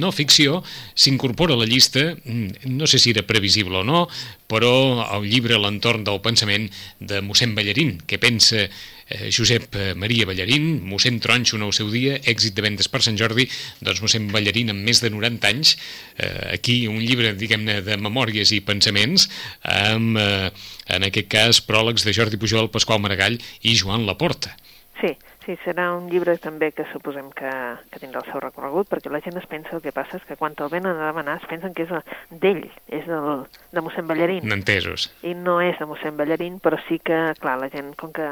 no 0.00 0.12
ficció 0.14 0.62
s'incorpora 0.94 1.54
a 1.54 1.60
la 1.60 1.68
llista, 1.68 2.12
mm, 2.24 2.70
no 2.74 2.86
sé 2.86 2.98
si 2.98 3.14
era 3.14 3.26
previsible 3.26 3.82
o 3.82 3.84
no, 3.84 4.06
però 4.48 5.04
el 5.16 5.28
llibre 5.30 5.58
L'entorn 5.58 6.04
del 6.04 6.20
pensament 6.22 6.68
de 7.00 7.22
mossèn 7.24 7.54
Ballarín, 7.56 7.96
que 8.06 8.18
pensa 8.20 8.66
eh, 9.08 9.30
Josep 9.32 9.74
eh, 9.74 9.94
Maria 9.96 10.26
Ballarín, 10.28 10.82
mossèn 10.88 11.20
Tronxo 11.20 11.56
el 11.56 11.72
seu 11.72 11.90
dia, 11.92 12.18
èxit 12.22 12.54
de 12.56 12.64
vendes 12.64 12.88
per 12.92 13.02
Sant 13.04 13.18
Jordi, 13.20 13.46
doncs 13.84 14.02
mossèn 14.04 14.28
Ballarín 14.32 14.72
amb 14.72 14.84
més 14.84 15.00
de 15.02 15.10
90 15.12 15.50
anys, 15.50 15.76
eh, 16.18 16.54
aquí 16.58 16.84
un 16.90 17.00
llibre, 17.00 17.32
diguem-ne, 17.38 17.63
de 17.66 17.96
memòries 17.96 18.52
i 18.52 18.60
pensaments, 18.60 19.28
amb, 19.62 20.16
eh, 20.18 20.50
en 20.88 21.02
aquest 21.04 21.28
cas, 21.28 21.60
pròlegs 21.66 22.04
de 22.04 22.12
Jordi 22.12 22.36
Pujol, 22.36 22.70
Pasqual 22.70 23.00
Maragall 23.00 23.38
i 23.62 23.76
Joan 23.76 24.06
Laporta. 24.06 24.56
Sí, 25.00 25.10
sí, 25.44 25.56
serà 25.64 25.88
un 25.92 26.06
llibre 26.08 26.38
també 26.38 26.70
que 26.72 26.84
suposem 26.92 27.26
que, 27.34 27.50
que 27.90 27.98
tindrà 28.00 28.22
el 28.22 28.28
seu 28.30 28.40
recorregut, 28.40 28.86
perquè 28.88 29.10
la 29.12 29.18
gent 29.20 29.36
es 29.36 29.44
pensa, 29.50 29.74
el 29.76 29.82
que 29.82 29.92
passa 29.92 30.16
és 30.16 30.22
que 30.24 30.36
quan 30.38 30.54
te'l 30.54 30.70
venen 30.72 30.94
a 30.96 31.08
demanar 31.10 31.34
es 31.42 31.48
pensen 31.50 31.74
que 31.74 31.82
és 31.82 31.90
d'ell, 32.30 32.62
és 32.88 33.04
del, 33.10 33.42
de 33.74 33.82
mossèn 33.84 34.06
Ballarín. 34.08 34.46
Entesos. 34.54 35.10
I 35.26 35.34
no 35.34 35.58
és 35.60 35.76
de 35.82 35.88
mossèn 35.90 36.16
Ballarín, 36.16 36.60
però 36.62 36.78
sí 36.88 37.00
que, 37.04 37.18
clar, 37.42 37.58
la 37.60 37.68
gent, 37.74 37.90
com 38.00 38.12
que 38.14 38.30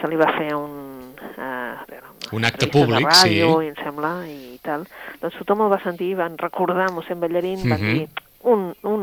se 0.00 0.08
li 0.08 0.16
va 0.16 0.30
fer 0.38 0.54
un... 0.54 1.12
Eh, 1.36 2.00
Un 2.32 2.44
acte 2.48 2.66
públic, 2.72 3.04
ràdio, 3.04 3.50
sí. 3.60 3.66
i 3.66 3.68
em 3.68 3.76
sembla, 3.82 4.14
i 4.30 4.56
tal, 4.64 4.86
doncs 5.20 5.36
tothom 5.42 5.66
el 5.66 5.74
va 5.74 5.82
sentir, 5.82 6.14
van 6.16 6.38
recordar 6.40 6.88
mossèn 6.94 7.20
Ballarín, 7.20 7.66
van 7.68 7.82
Mhm. 7.82 7.98
dir 7.98 8.08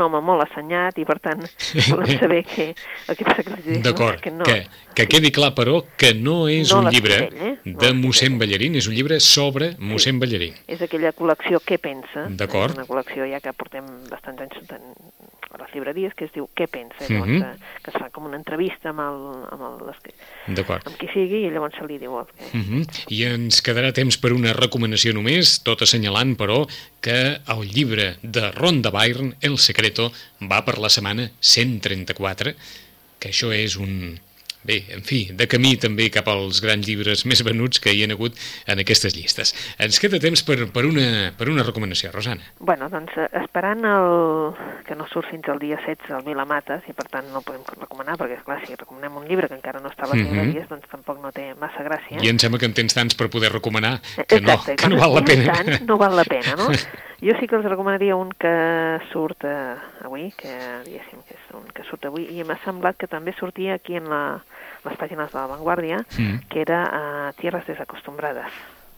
un, 0.02 0.08
home 0.10 0.24
molt 0.26 0.46
assenyat 0.48 0.98
i 1.02 1.06
per 1.08 1.18
tant 1.24 1.44
volem 1.94 2.18
saber 2.20 2.42
què, 2.50 2.68
el 3.08 3.20
que 3.20 3.28
passa 3.28 3.46
que 3.46 3.56
els 3.56 3.70
no, 3.86 4.12
que 4.22 4.34
no. 4.36 4.48
que, 4.48 4.58
que 4.98 5.08
quedi 5.12 5.32
clar, 5.36 5.54
però, 5.58 5.82
que 5.98 6.14
no 6.18 6.44
és 6.52 6.74
No 6.74 6.82
un 6.84 6.92
llibre 6.94 7.18
ell, 7.28 7.38
eh? 7.38 7.54
No 7.66 7.78
de 7.78 7.94
l'escric 7.94 8.02
mossèn. 8.02 8.40
Ballarín, 8.42 8.76
és 8.80 8.88
un 8.90 8.96
llibre 8.98 9.20
sobre 9.22 9.74
mossèn 9.80 10.20
Ballarín. 10.22 10.58
És 10.72 10.82
aquella 10.82 11.14
col·lecció 11.18 11.62
Què 11.66 11.78
pensa? 11.82 12.28
D'acord. 12.42 12.78
Una 12.78 12.88
col·lecció 12.90 13.28
ja 13.30 13.42
que 13.44 13.54
portem 13.58 13.88
bastants 14.10 14.48
anys 14.48 14.58
les 15.62 15.74
llibreries 15.76 16.14
que 16.18 16.26
es 16.26 16.34
diu 16.36 16.50
Què 16.58 16.68
pensa? 16.68 17.06
Mhm. 17.08 17.14
Llavors, 17.14 17.56
eh, 17.62 17.80
que 17.84 17.92
es 17.94 17.98
fa 18.02 18.10
com 18.10 18.26
una 18.28 18.38
entrevista 18.38 18.90
amb, 18.92 19.00
el, 19.06 19.22
amb, 19.56 19.62
el, 19.70 19.88
les- 19.88 20.16
amb 20.86 20.98
qui 20.98 21.08
sigui 21.14 21.46
i 21.46 21.52
llavors 21.54 21.78
se 21.78 21.86
li 21.88 21.98
diu 22.02 22.18
el 22.20 22.26
que... 22.28 22.50
Uh 22.58 22.62
-huh. 22.66 23.06
I 23.10 23.24
ens 23.30 23.62
quedarà 23.64 23.94
temps 23.94 24.18
per 24.18 24.34
una 24.34 24.54
recomanació 24.54 25.14
només, 25.14 25.62
tot 25.64 25.82
assenyalant, 25.82 26.36
però, 26.38 26.68
que 27.00 27.40
el 27.48 27.62
llibre 27.72 28.18
de 28.22 28.52
Ronda 28.52 28.90
Byrne, 28.92 29.36
El 29.42 29.58
Secreto, 29.58 30.12
va 30.42 30.64
per 30.66 30.78
la 30.80 30.90
setmana 30.90 31.30
134, 31.40 32.54
que 33.20 33.30
això 33.30 33.52
és 33.54 33.76
un... 33.78 34.20
Bé, 34.64 34.84
en 34.94 35.02
fi, 35.02 35.24
de 35.34 35.48
camí 35.50 35.72
també 35.82 36.10
cap 36.14 36.28
als 36.30 36.60
grans 36.62 36.86
llibres 36.86 37.24
més 37.26 37.42
venuts 37.44 37.80
que 37.82 37.94
hi 37.96 38.04
ha 38.06 38.10
hagut 38.14 38.36
en 38.70 38.80
aquestes 38.84 39.16
llistes. 39.18 39.56
Ens 39.82 39.98
queda 40.00 40.20
temps 40.22 40.44
per, 40.46 40.60
per, 40.70 40.84
una, 40.86 41.32
per 41.38 41.50
una 41.50 41.64
recomanació, 41.66 42.12
Rosana. 42.14 42.46
Bueno, 42.60 42.90
doncs 42.94 43.16
eh, 43.18 43.26
esperant 43.42 43.82
el... 43.90 44.54
que 44.86 44.96
no 44.96 45.08
surt 45.10 45.30
fins 45.32 45.48
al 45.50 45.58
dia 45.62 45.78
16 45.82 46.12
al 46.14 46.24
Vilamates 46.28 46.86
i 46.90 46.94
per 46.94 47.08
tant 47.10 47.26
no 47.32 47.40
el 47.42 47.46
podem 47.48 47.62
recomanar 47.80 48.18
perquè, 48.20 48.38
esclar, 48.38 48.60
si 48.68 48.76
recomanem 48.76 49.18
un 49.18 49.28
llibre 49.30 49.48
que 49.50 49.58
encara 49.58 49.80
no 49.82 49.90
està 49.90 50.06
a 50.06 50.12
les 50.14 50.22
Mhm. 50.22 50.30
llibreries, 50.30 50.70
doncs 50.70 50.88
tampoc 50.92 51.22
no 51.24 51.32
té 51.32 51.54
massa 51.58 51.82
gràcia. 51.88 52.22
I 52.22 52.30
em 52.30 52.38
sembla 52.38 52.60
que 52.60 52.66
en 52.70 52.74
tens 52.78 52.94
tants 52.94 53.16
per 53.18 53.30
poder 53.34 53.52
recomanar 53.52 54.00
que 54.28 54.42
no, 54.42 54.54
Exacte, 54.54 54.76
que 54.76 54.90
no 54.90 54.98
val 55.02 55.16
la 55.16 55.24
pena. 55.26 55.54
Tant, 55.54 55.82
no 55.88 55.98
val 55.98 56.16
la 56.16 56.26
pena, 56.26 56.56
no? 56.60 56.70
Jo 57.22 57.36
sí 57.40 57.46
que 57.48 57.56
els 57.56 57.66
recomanaria 57.70 58.16
un 58.18 58.32
que 58.34 59.00
surt 59.12 59.44
eh, 59.46 59.76
avui, 60.04 60.32
que 60.34 60.50
diguéssim 60.88 61.22
que 61.28 61.36
és 61.38 61.52
un 61.54 61.68
que 61.70 61.84
surt 61.86 62.06
avui, 62.10 62.24
i 62.34 62.44
m'ha 62.44 62.58
semblat 62.66 62.98
que 62.98 63.08
també 63.08 63.34
sortia 63.38 63.76
aquí 63.78 63.96
en 63.96 64.08
la, 64.10 64.40
les 64.86 64.98
pàgines 64.98 65.30
de 65.32 65.38
La 65.38 65.46
Vanguardia, 65.48 66.00
Mm. 66.18 66.40
que 66.50 66.62
era 66.62 66.80
uh, 66.90 67.34
Tierras 67.40 67.68
desacostumbrades. 67.68 68.50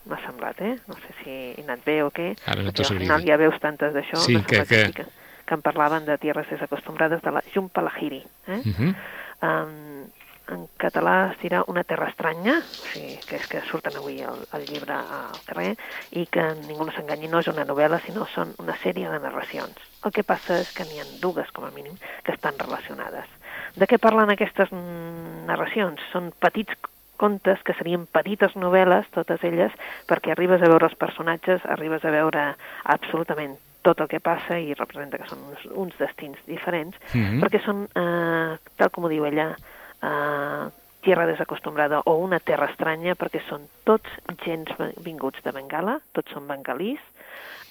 M'ha 0.05 0.19
semblat, 0.25 0.59
eh? 0.61 0.77
No 0.87 0.95
sé 0.95 1.11
si 1.23 1.29
he 1.31 1.63
anat 1.63 1.83
bé 1.85 2.01
o 2.03 2.09
què, 2.11 2.33
Ara 2.47 2.61
no 2.63 2.71
perquè 2.71 2.87
al 2.91 2.99
final 2.99 3.23
ja 3.27 3.37
veus 3.37 3.59
tantes 3.59 3.93
d'això, 3.93 4.17
Sí, 4.19 4.35
que- 4.43 4.63
que- 4.65 4.85
sí 4.87 4.93
que, 4.93 5.05
que 5.45 5.53
en 5.53 5.61
parlaven 5.61 6.05
de 6.05 6.17
Tierras 6.17 6.47
desacostumbrades 6.49 7.21
de 7.21 7.31
la 7.31 7.43
Jun 7.53 7.69
Palahiri. 7.69 8.23
Eh? 8.47 8.61
Uh 8.63 8.71
-huh. 8.71 8.95
Um, 9.43 10.07
en 10.51 10.67
català 10.77 11.31
es 11.31 11.37
dirà 11.41 11.63
Una 11.67 11.83
terra 11.87 12.09
estranya, 12.09 12.57
o 12.81 12.87
sigui, 12.91 13.15
que 13.27 13.37
és 13.39 13.45
que 13.47 13.61
surten 13.69 13.95
avui 13.95 14.21
el, 14.21 14.43
el 14.53 14.65
llibre 14.67 14.93
al 14.93 15.39
carrer, 15.47 15.75
i 16.11 16.25
que 16.27 16.43
ningú 16.67 16.85
no 16.85 16.91
s'enganyi, 16.95 17.29
no 17.31 17.39
és 17.39 17.47
una 17.47 17.65
novel·la, 17.65 18.01
sinó 18.05 18.27
són 18.33 18.53
una 18.59 18.75
sèrie 18.83 19.09
de 19.09 19.19
narracions. 19.23 19.77
El 20.03 20.11
que 20.11 20.25
passa 20.27 20.59
és 20.61 20.71
que 20.75 20.85
n'hi 20.85 20.99
ha 20.99 21.07
dues, 21.21 21.49
com 21.55 21.65
a 21.65 21.71
mínim, 21.71 21.95
que 22.23 22.35
estan 22.35 22.59
relacionades. 22.59 23.29
De 23.75 23.87
què 23.87 23.99
parlen 23.99 24.29
aquestes 24.33 24.71
mm, 24.71 25.45
narracions? 25.47 26.01
Són 26.11 26.31
petits 26.43 26.75
contes 27.17 27.61
que 27.63 27.75
serien 27.77 28.07
petites 28.11 28.55
novel·les, 28.59 29.07
totes 29.15 29.43
elles, 29.47 29.71
perquè 30.09 30.33
arribes 30.33 30.61
a 30.61 30.67
veure 30.67 30.89
els 30.89 30.97
personatges, 30.99 31.63
arribes 31.65 32.03
a 32.03 32.11
veure 32.11 32.49
absolutament 32.83 33.55
tot 33.83 33.99
el 33.99 34.07
que 34.07 34.19
passa 34.23 34.57
i 34.59 34.73
representa 34.73 35.19
que 35.19 35.27
són 35.27 35.41
uns, 35.51 35.63
uns 35.75 35.95
destins 35.99 36.39
diferents, 36.47 36.95
Mhm. 37.13 37.41
perquè 37.43 37.59
són, 37.63 37.85
eh, 37.95 38.57
tal 38.77 38.91
com 38.91 39.05
ho 39.05 39.09
diu 39.11 39.25
ella, 39.25 39.55
eh, 40.03 40.69
tierra 41.01 41.25
desacostumbrada 41.27 42.01
o 42.05 42.15
una 42.15 42.39
terra 42.39 42.69
estranya, 42.71 43.15
perquè 43.15 43.41
són 43.49 43.65
tots 43.83 44.09
gens 44.45 44.69
vinguts 45.03 45.41
de 45.43 45.51
Bengala, 45.51 45.97
tots 46.13 46.31
són 46.31 46.47
bengalís, 46.47 46.99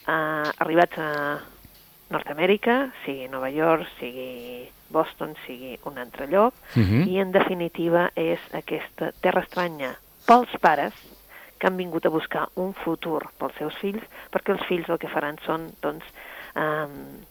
eh, 0.07 0.12
arribats 0.59 0.99
a 0.99 1.11
Nord-Amèrica, 2.12 2.92
sigui 3.07 3.29
Nova 3.33 3.49
York, 3.49 3.87
sigui 3.99 4.68
Boston, 4.92 5.35
sigui 5.47 5.79
un 5.88 5.97
altre 5.99 6.27
lloc, 6.29 6.55
Mhm. 6.77 7.09
i 7.09 7.18
en 7.21 7.33
definitiva 7.33 8.11
és 8.14 8.40
aquesta 8.53 9.12
terra 9.23 9.40
estranya 9.40 9.97
pels 10.27 10.51
pares 10.61 10.92
que 11.59 11.66
han 11.68 11.77
vingut 11.77 12.05
a 12.05 12.11
buscar 12.11 12.49
un 12.57 12.75
futur 12.75 13.31
pels 13.38 13.55
seus 13.57 13.75
fills, 13.81 14.03
perquè 14.31 14.53
els 14.53 14.66
fills 14.66 14.88
el 14.90 14.99
que 14.99 15.09
faran 15.09 15.38
són, 15.47 15.71
doncs, 15.81 16.05
eh, 16.55 16.87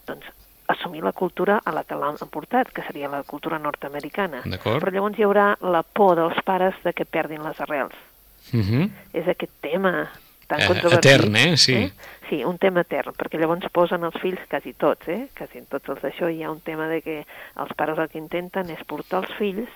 doncs 0.06 0.26
assumir 0.68 1.02
la 1.02 1.12
cultura 1.12 1.60
a 1.64 1.72
la 1.72 1.84
que 1.84 1.94
l'han 1.98 2.16
portat, 2.30 2.70
que 2.72 2.82
seria 2.82 3.08
la 3.08 3.22
cultura 3.24 3.58
nord-americana. 3.58 4.42
Però 4.44 4.90
llavors 4.90 5.18
hi 5.18 5.24
haurà 5.26 5.56
la 5.60 5.82
por 5.82 6.16
dels 6.16 6.42
pares 6.44 6.74
de 6.84 6.92
que 6.92 7.04
perdin 7.04 7.42
les 7.42 7.60
arrels. 7.60 7.94
Uh 8.52 8.60
-huh. 8.60 8.90
És 9.12 9.28
aquest 9.28 9.52
tema 9.60 10.10
tan 10.46 10.60
Eh, 10.60 10.66
controvertit. 10.66 11.10
etern, 11.12 11.36
eh? 11.36 11.56
Sí. 11.56 11.92
Sí, 12.28 12.44
un 12.44 12.58
tema 12.58 12.80
etern, 12.80 13.12
perquè 13.12 13.38
llavors 13.38 13.68
posen 13.72 14.04
els 14.04 14.18
fills, 14.20 14.40
quasi 14.48 14.72
tots, 14.72 15.06
eh? 15.08 15.28
quasi 15.36 15.62
tots 15.68 15.88
els 15.88 16.00
d'això, 16.00 16.30
hi 16.30 16.42
ha 16.42 16.50
un 16.50 16.60
tema 16.60 16.88
de 16.88 17.02
que 17.02 17.26
els 17.56 17.72
pares 17.76 17.98
el 17.98 18.08
que 18.08 18.18
intenten 18.18 18.70
és 18.70 18.82
portar 18.84 19.22
els 19.22 19.34
fills 19.36 19.68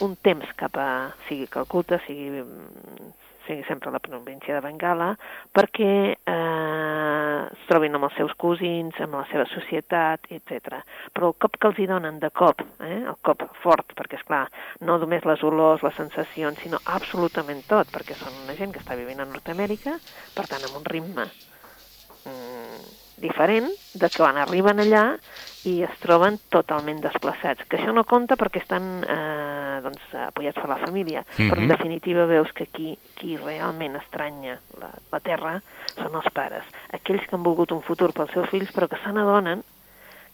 un 0.00 0.16
temps 0.16 0.46
cap 0.56 0.76
a, 0.76 1.12
sigui 1.28 1.46
Calcuta, 1.46 2.00
sigui, 2.06 2.30
mm, 2.30 3.12
sigui 3.27 3.27
sempre 3.66 3.90
la 3.90 4.00
província 4.02 4.54
de 4.54 4.62
Bengala, 4.64 5.12
perquè 5.54 5.90
eh, 6.14 7.40
es 7.48 7.64
trobin 7.68 7.96
amb 7.96 8.08
els 8.08 8.16
seus 8.18 8.34
cosins, 8.40 8.98
amb 9.04 9.18
la 9.18 9.24
seva 9.30 9.46
societat, 9.50 10.28
etc. 10.34 10.80
Però 11.14 11.32
el 11.32 11.36
cop 11.40 11.58
que 11.58 11.70
els 11.70 11.80
hi 11.80 11.88
donen 11.90 12.20
de 12.22 12.30
cop, 12.30 12.62
eh, 12.84 13.00
el 13.00 13.18
cop 13.24 13.44
fort, 13.62 13.94
perquè 13.98 14.20
és 14.20 14.26
clar, 14.28 14.44
no 14.84 14.98
només 15.00 15.26
les 15.28 15.44
olors, 15.46 15.84
les 15.86 15.98
sensacions, 15.98 16.60
sinó 16.62 16.80
absolutament 16.98 17.64
tot, 17.70 17.90
perquè 17.94 18.16
són 18.18 18.34
una 18.44 18.56
gent 18.58 18.74
que 18.74 18.82
està 18.84 18.98
vivint 18.98 19.20
a 19.22 19.28
Nord-Amèrica, 19.28 19.98
per 20.36 20.46
tant, 20.50 20.64
amb 20.68 20.80
un 20.80 20.88
ritme 20.88 21.28
mm, 22.24 22.88
diferent 23.24 23.70
de 23.94 24.08
que 24.08 24.18
quan 24.18 24.38
arriben 24.38 24.84
allà 24.84 25.04
i 25.64 25.82
es 25.82 25.90
troben 26.00 26.38
totalment 26.50 27.00
desplaçats. 27.02 27.64
Que 27.68 27.76
això 27.78 27.92
no 27.92 28.04
compta 28.04 28.36
perquè 28.36 28.62
estan 28.62 29.02
eh, 29.02 29.80
doncs, 29.82 30.02
apoyats 30.28 30.56
per 30.60 30.68
la 30.68 30.76
família, 30.76 31.24
però 31.36 31.58
en 31.58 31.66
Mhm. 31.66 31.68
definitiva 31.76 32.26
veus 32.26 32.52
que 32.52 32.66
qui, 32.66 32.96
qui 33.14 33.36
realment 33.36 33.96
estranya 33.96 34.60
la, 34.80 34.90
la 35.12 35.20
terra 35.20 35.60
són 35.96 36.14
els 36.14 36.30
pares. 36.32 36.64
Aquells 36.92 37.26
que 37.26 37.36
han 37.36 37.42
volgut 37.42 37.72
un 37.72 37.82
futur 37.82 38.12
pels 38.12 38.30
seus 38.32 38.48
fills 38.50 38.70
però 38.72 38.88
que 38.88 38.96
se 39.02 39.12
n'adonen 39.12 39.62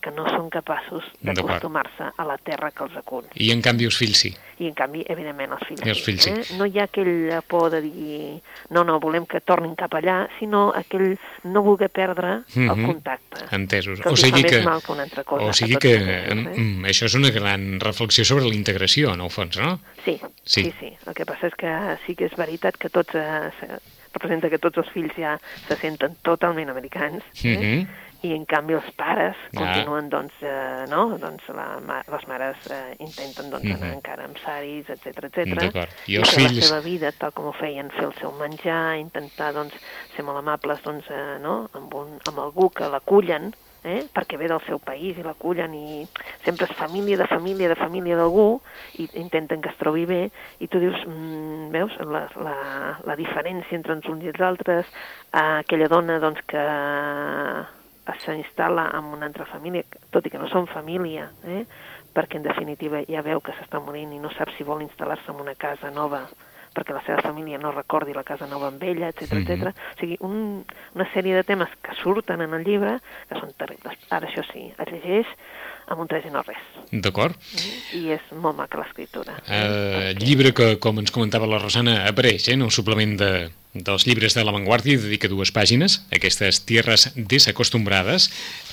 que 0.04 0.12
no 0.12 0.26
són 0.28 0.50
capaços 0.52 1.06
d'acostumar-se 1.24 2.10
a 2.20 2.24
la 2.28 2.36
terra 2.38 2.70
que 2.74 2.84
els 2.84 2.96
acull. 3.00 3.24
I 3.40 3.50
en 3.54 3.62
canvi 3.64 3.86
els 3.88 3.96
fills 3.96 4.20
sí. 4.26 4.30
I 4.62 4.68
en 4.68 4.74
canvi, 4.78 5.00
evidentment, 5.10 5.54
els 5.56 5.64
fills, 5.66 5.82
I 5.82 5.90
els 5.94 6.02
fills 6.04 6.26
sí. 6.28 6.30
Eh? 6.30 6.42
No 6.58 6.66
hi 6.68 6.78
ha 6.78 6.84
aquella 6.84 7.40
por 7.42 7.70
de 7.72 7.80
dir 7.82 8.18
no, 8.70 8.84
no, 8.84 8.98
volem 9.02 9.24
que 9.26 9.40
tornin 9.40 9.74
cap 9.74 9.96
allà, 9.98 10.28
sinó 10.38 10.66
aquell 10.76 11.16
no 11.48 11.62
voler 11.66 11.88
perdre 11.90 12.36
mm 12.38 12.44
-hmm. 12.54 12.70
el 12.70 12.76
Mhm. 12.76 12.86
contacte. 12.86 13.44
Entesos. 13.56 14.00
Que 14.00 14.08
o 14.10 14.16
sigui 14.16 14.44
que, 14.44 14.62
mal 14.62 14.82
que 14.82 14.92
una 14.92 15.02
altra 15.04 15.24
cosa. 15.24 15.44
o 15.46 15.52
sigui 15.52 15.76
que 15.76 15.94
ells, 15.94 16.08
eh? 16.08 16.34
mm, 16.60 16.84
això 16.84 17.04
és 17.06 17.14
una 17.14 17.30
gran 17.30 17.80
reflexió 17.80 18.24
sobre 18.24 18.44
la 18.44 18.54
integració, 18.54 19.14
en 19.14 19.20
el 19.20 19.30
fons, 19.30 19.56
no? 19.58 19.80
Sí, 20.04 20.20
Sí. 20.44 20.64
sí, 20.64 20.74
sí. 20.80 20.92
El 21.06 21.14
que 21.14 21.24
passa 21.26 21.46
és 21.48 21.54
que 21.54 21.96
sí 22.06 22.14
que 22.14 22.26
és 22.26 22.36
veritat 22.36 22.76
que 22.76 22.88
tots, 22.90 23.14
eh, 23.14 23.50
se- 23.60 23.78
representa 24.14 24.48
que 24.48 24.58
tots 24.60 24.78
els 24.78 24.88
fills 24.90 25.12
ja 25.16 25.40
se 25.66 25.76
senten 25.76 26.14
totalment 26.22 26.70
americans, 26.70 27.24
eh? 27.42 27.58
Mhm. 27.58 27.88
I 28.24 28.32
en 28.34 28.44
canvi 28.48 28.74
els 28.78 28.86
pares 28.96 29.36
Ah. 29.36 29.58
continuen, 29.60 30.08
doncs, 30.08 30.32
eh, 30.42 30.84
no? 30.90 31.18
doncs 31.18 31.46
la, 31.54 31.66
ma- 31.84 32.02
les 32.10 32.26
mares 32.28 32.56
eh, 32.70 32.96
intenten 32.98 33.50
doncs, 33.50 33.64
anar 33.64 33.88
Mhm. 33.90 33.94
encara 33.98 34.24
amb 34.24 34.38
saris, 34.44 34.88
etc 34.88 35.24
etc. 35.28 35.46
I 36.06 36.12
I, 36.14 36.16
els 36.16 36.30
fills- 36.34 36.56
la 36.56 36.62
seva 36.68 36.80
vida 36.80 37.12
tal 37.12 37.32
com 37.32 37.46
ho 37.46 37.52
feien, 37.52 37.90
fer 37.90 38.04
el 38.06 38.14
seu 38.20 38.32
menjar, 38.32 38.96
intentar 38.98 39.52
doncs, 39.54 39.74
ser 40.16 40.24
molt 40.24 40.38
amables 40.38 40.82
doncs, 40.82 41.04
eh, 41.10 41.38
no? 41.40 41.68
amb, 41.74 41.94
un, 41.94 42.18
amb 42.26 42.38
algú 42.38 42.70
que 42.70 42.88
l'acullen, 42.88 43.54
eh? 43.84 44.06
perquè 44.14 44.38
ve 44.38 44.48
del 44.48 44.60
seu 44.66 44.78
país 44.78 45.18
i 45.18 45.22
l'acullen 45.22 45.74
i 45.74 46.08
sempre 46.42 46.64
és 46.64 46.72
família 46.76 47.18
de 47.18 47.26
família 47.26 47.68
de 47.68 47.74
família 47.76 48.16
d'algú 48.16 48.60
i 48.96 49.10
intenten 49.20 49.60
que 49.60 49.68
es 49.68 49.76
trobi 49.76 50.06
bé 50.06 50.30
i 50.60 50.68
tu 50.68 50.80
dius, 50.80 50.96
mm, 51.06 51.68
veus, 51.70 51.92
la, 52.00 52.26
la, 52.40 52.56
la 53.04 53.16
diferència 53.16 53.74
entre 53.76 53.92
uns 53.92 54.06
i 54.24 54.28
els 54.28 54.40
altres, 54.40 54.86
eh, 55.34 55.60
aquella 55.60 55.88
dona 55.88 56.18
doncs, 56.18 56.40
que 56.48 56.56
s'instal·la 58.20 58.90
en 58.98 59.04
una 59.16 59.26
altra 59.26 59.46
família, 59.46 59.82
tot 60.10 60.26
i 60.26 60.30
que 60.30 60.38
no 60.38 60.48
són 60.48 60.66
família, 60.66 61.30
eh? 61.44 61.64
perquè 62.14 62.36
en 62.36 62.42
definitiva 62.44 63.00
ja 63.08 63.22
veu 63.22 63.40
que 63.40 63.52
s'està 63.56 63.80
morint 63.80 64.12
i 64.12 64.18
no 64.22 64.30
sap 64.30 64.50
si 64.56 64.62
vol 64.64 64.82
instal·lar-se 64.82 65.32
en 65.32 65.40
una 65.40 65.54
casa 65.54 65.90
nova 65.90 66.26
perquè 66.74 66.90
la 66.92 67.02
seva 67.06 67.22
família 67.22 67.56
no 67.58 67.70
recordi 67.70 68.12
la 68.12 68.24
casa 68.26 68.46
nova 68.50 68.66
amb 68.66 68.82
ella, 68.82 69.08
etc 69.08 69.32
Mhm. 69.32 69.42
etc. 69.46 69.68
O 69.94 69.98
sigui, 70.00 70.16
un, 70.20 70.64
una 70.94 71.06
sèrie 71.12 71.34
de 71.36 71.44
temes 71.44 71.68
que 71.80 71.94
surten 72.02 72.40
en 72.42 72.52
el 72.52 72.64
llibre 72.64 72.98
que 73.28 73.38
són 73.38 73.52
terribles. 73.56 73.96
Ara, 74.10 74.26
això 74.26 74.42
sí, 74.52 74.72
es 74.76 74.88
llegeix 74.90 75.26
amb 75.90 76.00
un 76.04 76.08
tres 76.10 76.24
i 76.26 76.32
no 76.32 76.42
res. 76.46 76.62
D'acord. 76.92 77.36
I 77.96 78.14
és 78.16 78.30
molt 78.38 78.56
maca 78.58 78.80
l'escriptura. 78.80 79.36
Eh, 79.48 80.14
llibre 80.20 80.54
que, 80.56 80.74
com 80.82 81.00
ens 81.02 81.12
comentava 81.14 81.48
la 81.50 81.60
Rosana, 81.62 82.02
apareix 82.08 82.48
eh, 82.48 82.56
en 82.56 82.64
el 82.66 82.72
suplement 82.74 83.16
de, 83.20 83.30
dels 83.74 84.06
llibres 84.06 84.36
de 84.38 84.44
La 84.46 84.54
Vanguardia 84.54 84.94
i 84.94 85.02
dedica 85.02 85.30
dues 85.30 85.52
pàgines, 85.54 86.00
aquestes 86.14 86.62
Tierres 86.68 87.08
desacostumbrades, 87.16 88.30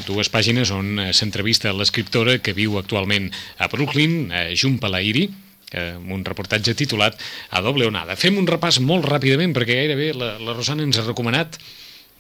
dues 0.07 0.29
pàgines 0.33 0.71
on 0.75 0.99
eh, 0.99 1.11
s'entrevista 1.17 1.73
l'escriptora 1.73 2.37
que 2.39 2.55
viu 2.57 2.77
actualment 2.79 3.31
a 3.57 3.69
Brooklyn, 3.71 4.29
eh, 4.29 4.51
Jun 4.55 4.77
Palairi, 4.81 5.27
eh, 5.71 5.95
amb 5.97 6.11
un 6.13 6.25
reportatge 6.27 6.75
titulat 6.77 7.17
A 7.49 7.61
doble 7.65 7.87
onada. 7.89 8.15
Fem 8.15 8.37
un 8.37 8.47
repàs 8.47 8.79
molt 8.83 9.07
ràpidament 9.09 9.55
perquè 9.57 9.81
gairebé 9.81 10.13
la, 10.13 10.35
la 10.39 10.55
Rosana 10.57 10.85
ens 10.85 10.99
ha 10.99 11.07
recomanat 11.07 11.57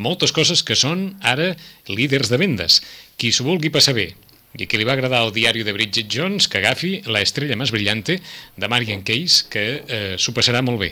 moltes 0.01 0.33
coses 0.33 0.63
que 0.65 0.75
són 0.75 1.11
ara 1.21 1.51
líders 1.87 2.31
de 2.31 2.39
vendes. 2.41 2.81
Qui 3.21 3.29
s'ho 3.31 3.45
vulgui 3.45 3.69
passar 3.69 3.93
bé 3.93 4.11
i 4.57 4.65
a 4.65 4.67
qui 4.67 4.79
li 4.79 4.85
va 4.87 4.97
agradar 4.97 5.21
el 5.23 5.31
diari 5.31 5.63
de 5.63 5.71
Bridget 5.71 6.09
Jones, 6.11 6.49
que 6.51 6.59
agafi 6.59 6.97
La 7.07 7.21
estrella 7.23 7.55
més 7.55 7.71
brillante 7.71 8.17
de 8.57 8.69
Marian 8.71 9.03
Case, 9.07 9.45
que 9.51 9.65
eh, 9.81 10.15
s'ho 10.19 10.33
passarà 10.35 10.61
molt 10.65 10.81
bé. 10.81 10.91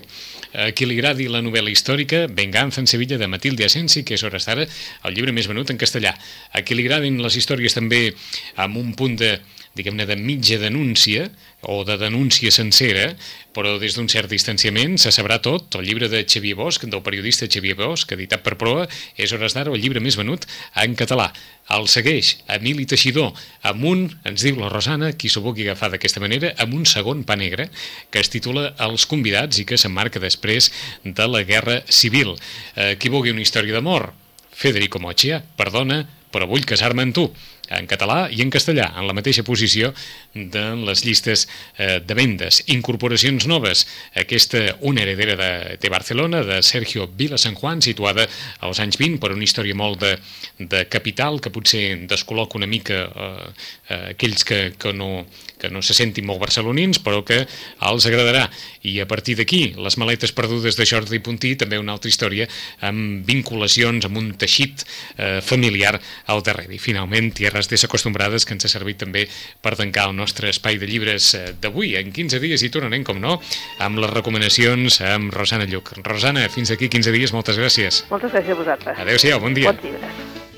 A 0.53 0.71
qui 0.73 0.87
li 0.87 0.95
agradi 0.97 1.27
la 1.29 1.43
novel·la 1.45 1.69
històrica 1.69 2.23
Venganza 2.31 2.79
en 2.81 2.87
Sevilla 2.87 3.19
de 3.19 3.27
Matilde 3.27 3.67
Asensi, 3.67 4.05
que 4.07 4.15
és 4.15 4.23
hores 4.23 4.47
d'ara 4.47 4.65
el 4.65 5.15
llibre 5.15 5.35
més 5.35 5.49
venut 5.51 5.69
en 5.69 5.77
castellà. 5.77 6.15
A 6.55 6.63
qui 6.63 6.77
li 6.77 6.87
agradin 6.87 7.19
les 7.21 7.35
històries 7.35 7.75
també 7.75 8.07
amb 8.55 8.79
un 8.79 8.95
punt 8.97 9.19
de 9.19 9.35
diguem-ne, 9.77 10.05
de 10.09 10.15
mitja 10.17 10.57
denúncia 10.59 11.29
o 11.61 11.83
de 11.83 11.97
denúncia 11.99 12.51
sencera, 12.51 13.13
però 13.53 13.75
des 13.79 13.95
d'un 13.97 14.07
cert 14.09 14.31
distanciament 14.31 14.97
se 15.01 15.11
sabrà 15.11 15.39
tot. 15.43 15.75
El 15.75 15.87
llibre 15.87 16.09
de 16.09 16.23
Xavier 16.23 16.55
Bosch, 16.55 16.85
del 16.87 17.03
periodista 17.03 17.47
Xavier 17.47 17.75
Bosch, 17.75 18.11
editat 18.15 18.43
per 18.45 18.55
Proa, 18.59 18.87
és 19.17 19.33
hores 19.35 19.55
d'ara 19.55 19.73
el 19.73 19.81
llibre 19.81 20.01
més 20.03 20.17
venut 20.19 20.47
en 20.79 20.95
català. 20.99 21.29
El 21.75 21.85
segueix 21.91 22.37
Emili 22.49 22.87
Teixidor 22.89 23.35
amb 23.69 23.85
un, 23.85 24.07
ens 24.25 24.45
diu 24.45 24.57
la 24.57 24.71
Rosana, 24.71 25.11
qui 25.13 25.29
s'ho 25.29 25.43
vulgui 25.45 25.67
agafar 25.67 25.91
d'aquesta 25.93 26.23
manera, 26.23 26.53
amb 26.57 26.73
un 26.79 26.87
segon 26.89 27.25
pa 27.27 27.37
negre 27.37 27.69
que 28.09 28.23
es 28.23 28.31
titula 28.33 28.71
Els 28.87 29.05
convidats 29.09 29.61
i 29.61 29.67
que 29.69 29.77
s'emmarca 29.77 30.23
després 30.23 30.71
de 31.03 31.29
la 31.29 31.43
Guerra 31.43 31.83
Civil. 31.89 32.35
Eh, 32.75 32.95
qui 32.97 33.13
vulgui 33.13 33.35
una 33.35 33.45
història 33.45 33.77
d'amor? 33.77 34.09
Federico 34.49 34.99
Mochia, 34.99 35.43
perdona, 35.59 36.01
però 36.33 36.47
vull 36.49 36.65
casar-me 36.67 37.05
amb 37.05 37.15
tu 37.15 37.29
en 37.77 37.87
català 37.89 38.27
i 38.31 38.41
en 38.43 38.51
castellà, 38.53 38.89
en 38.97 39.07
la 39.07 39.15
mateixa 39.17 39.43
posició 39.47 39.91
de 40.33 40.63
les 40.87 41.03
llistes 41.05 41.45
eh, 41.77 41.99
de 42.03 42.17
vendes. 42.17 42.63
Incorporacions 42.73 43.47
noves, 43.49 43.85
aquesta 44.17 44.75
Una 44.81 45.03
heredera 45.03 45.35
de, 45.35 45.77
de 45.81 45.89
Barcelona, 45.89 46.41
de 46.43 46.61
Sergio 46.63 47.07
Vila 47.07 47.37
San 47.37 47.55
Juan, 47.55 47.81
situada 47.81 48.27
als 48.65 48.79
anys 48.79 48.97
20 48.99 49.19
per 49.21 49.33
una 49.35 49.43
història 49.45 49.75
molt 49.75 49.99
de, 50.01 50.15
de 50.59 50.85
capital, 50.89 51.39
que 51.41 51.51
potser 51.53 51.83
descol·loca 52.09 52.59
una 52.59 52.69
mica 52.69 53.03
eh, 53.07 53.49
eh, 53.89 54.01
aquells 54.13 54.45
que, 54.47 54.61
que, 54.79 54.93
no, 54.93 55.25
que 55.59 55.69
no 55.69 55.83
se 55.85 55.93
sentin 55.97 56.25
molt 56.27 56.41
barcelonins, 56.41 57.01
però 57.03 57.21
que 57.27 57.43
els 57.43 58.07
agradarà. 58.09 58.47
I 58.87 58.99
a 59.03 59.07
partir 59.09 59.35
d'aquí, 59.39 59.75
les 59.77 59.97
maletes 59.99 60.33
perdudes 60.35 60.77
de 60.79 60.87
Jordi 60.87 61.19
Puntí, 61.23 61.53
també 61.59 61.79
una 61.79 61.93
altra 61.97 62.09
història 62.09 62.47
amb 62.85 63.27
vinculacions, 63.27 64.07
amb 64.07 64.17
un 64.21 64.31
teixit 64.39 64.85
eh, 65.17 65.39
familiar 65.45 65.97
al 66.31 66.43
darrere. 66.45 66.73
I 66.75 66.81
finalment, 66.81 67.31
Tierres 67.35 67.69
desacostumbrades, 67.69 68.47
que 68.47 68.55
ens 68.55 68.65
ha 68.65 68.71
servit 68.71 69.01
també 69.03 69.27
per 69.61 69.75
tancar 69.79 70.09
el 70.09 70.17
nostre 70.17 70.49
espai 70.53 70.79
de 70.79 70.89
llibres 70.89 71.33
eh, 71.35 71.45
d'avui. 71.61 71.95
En 71.99 72.13
15 72.15 72.41
dies 72.43 72.63
hi 72.63 72.71
tornarem, 72.73 73.05
com 73.07 73.19
no, 73.21 73.37
amb 73.83 74.01
les 74.01 74.13
recomanacions 74.15 75.01
amb 75.05 75.33
Rosana 75.35 75.67
Lluc. 75.69 75.93
Rosana, 76.05 76.47
fins 76.53 76.71
aquí 76.75 76.89
15 76.89 77.15
dies, 77.15 77.35
moltes 77.35 77.59
gràcies. 77.59 78.05
Moltes 78.11 78.35
gràcies 78.35 78.55
a 78.55 78.61
vosaltres. 78.63 79.01
Adéu-siau, 79.05 79.41
bon 79.43 79.57
dia. 79.57 79.73
Bons 79.73 79.83
llibres. 79.85 80.48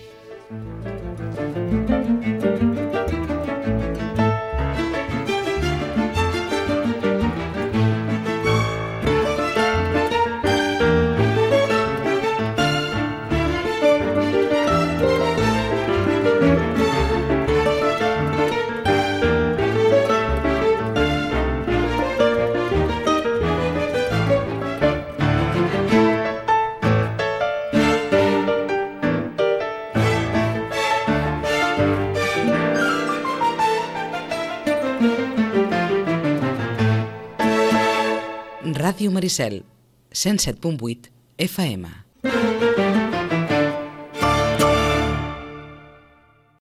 Maricel, 39.21 39.63
107.8 40.11 41.11
FM. 41.37 42.80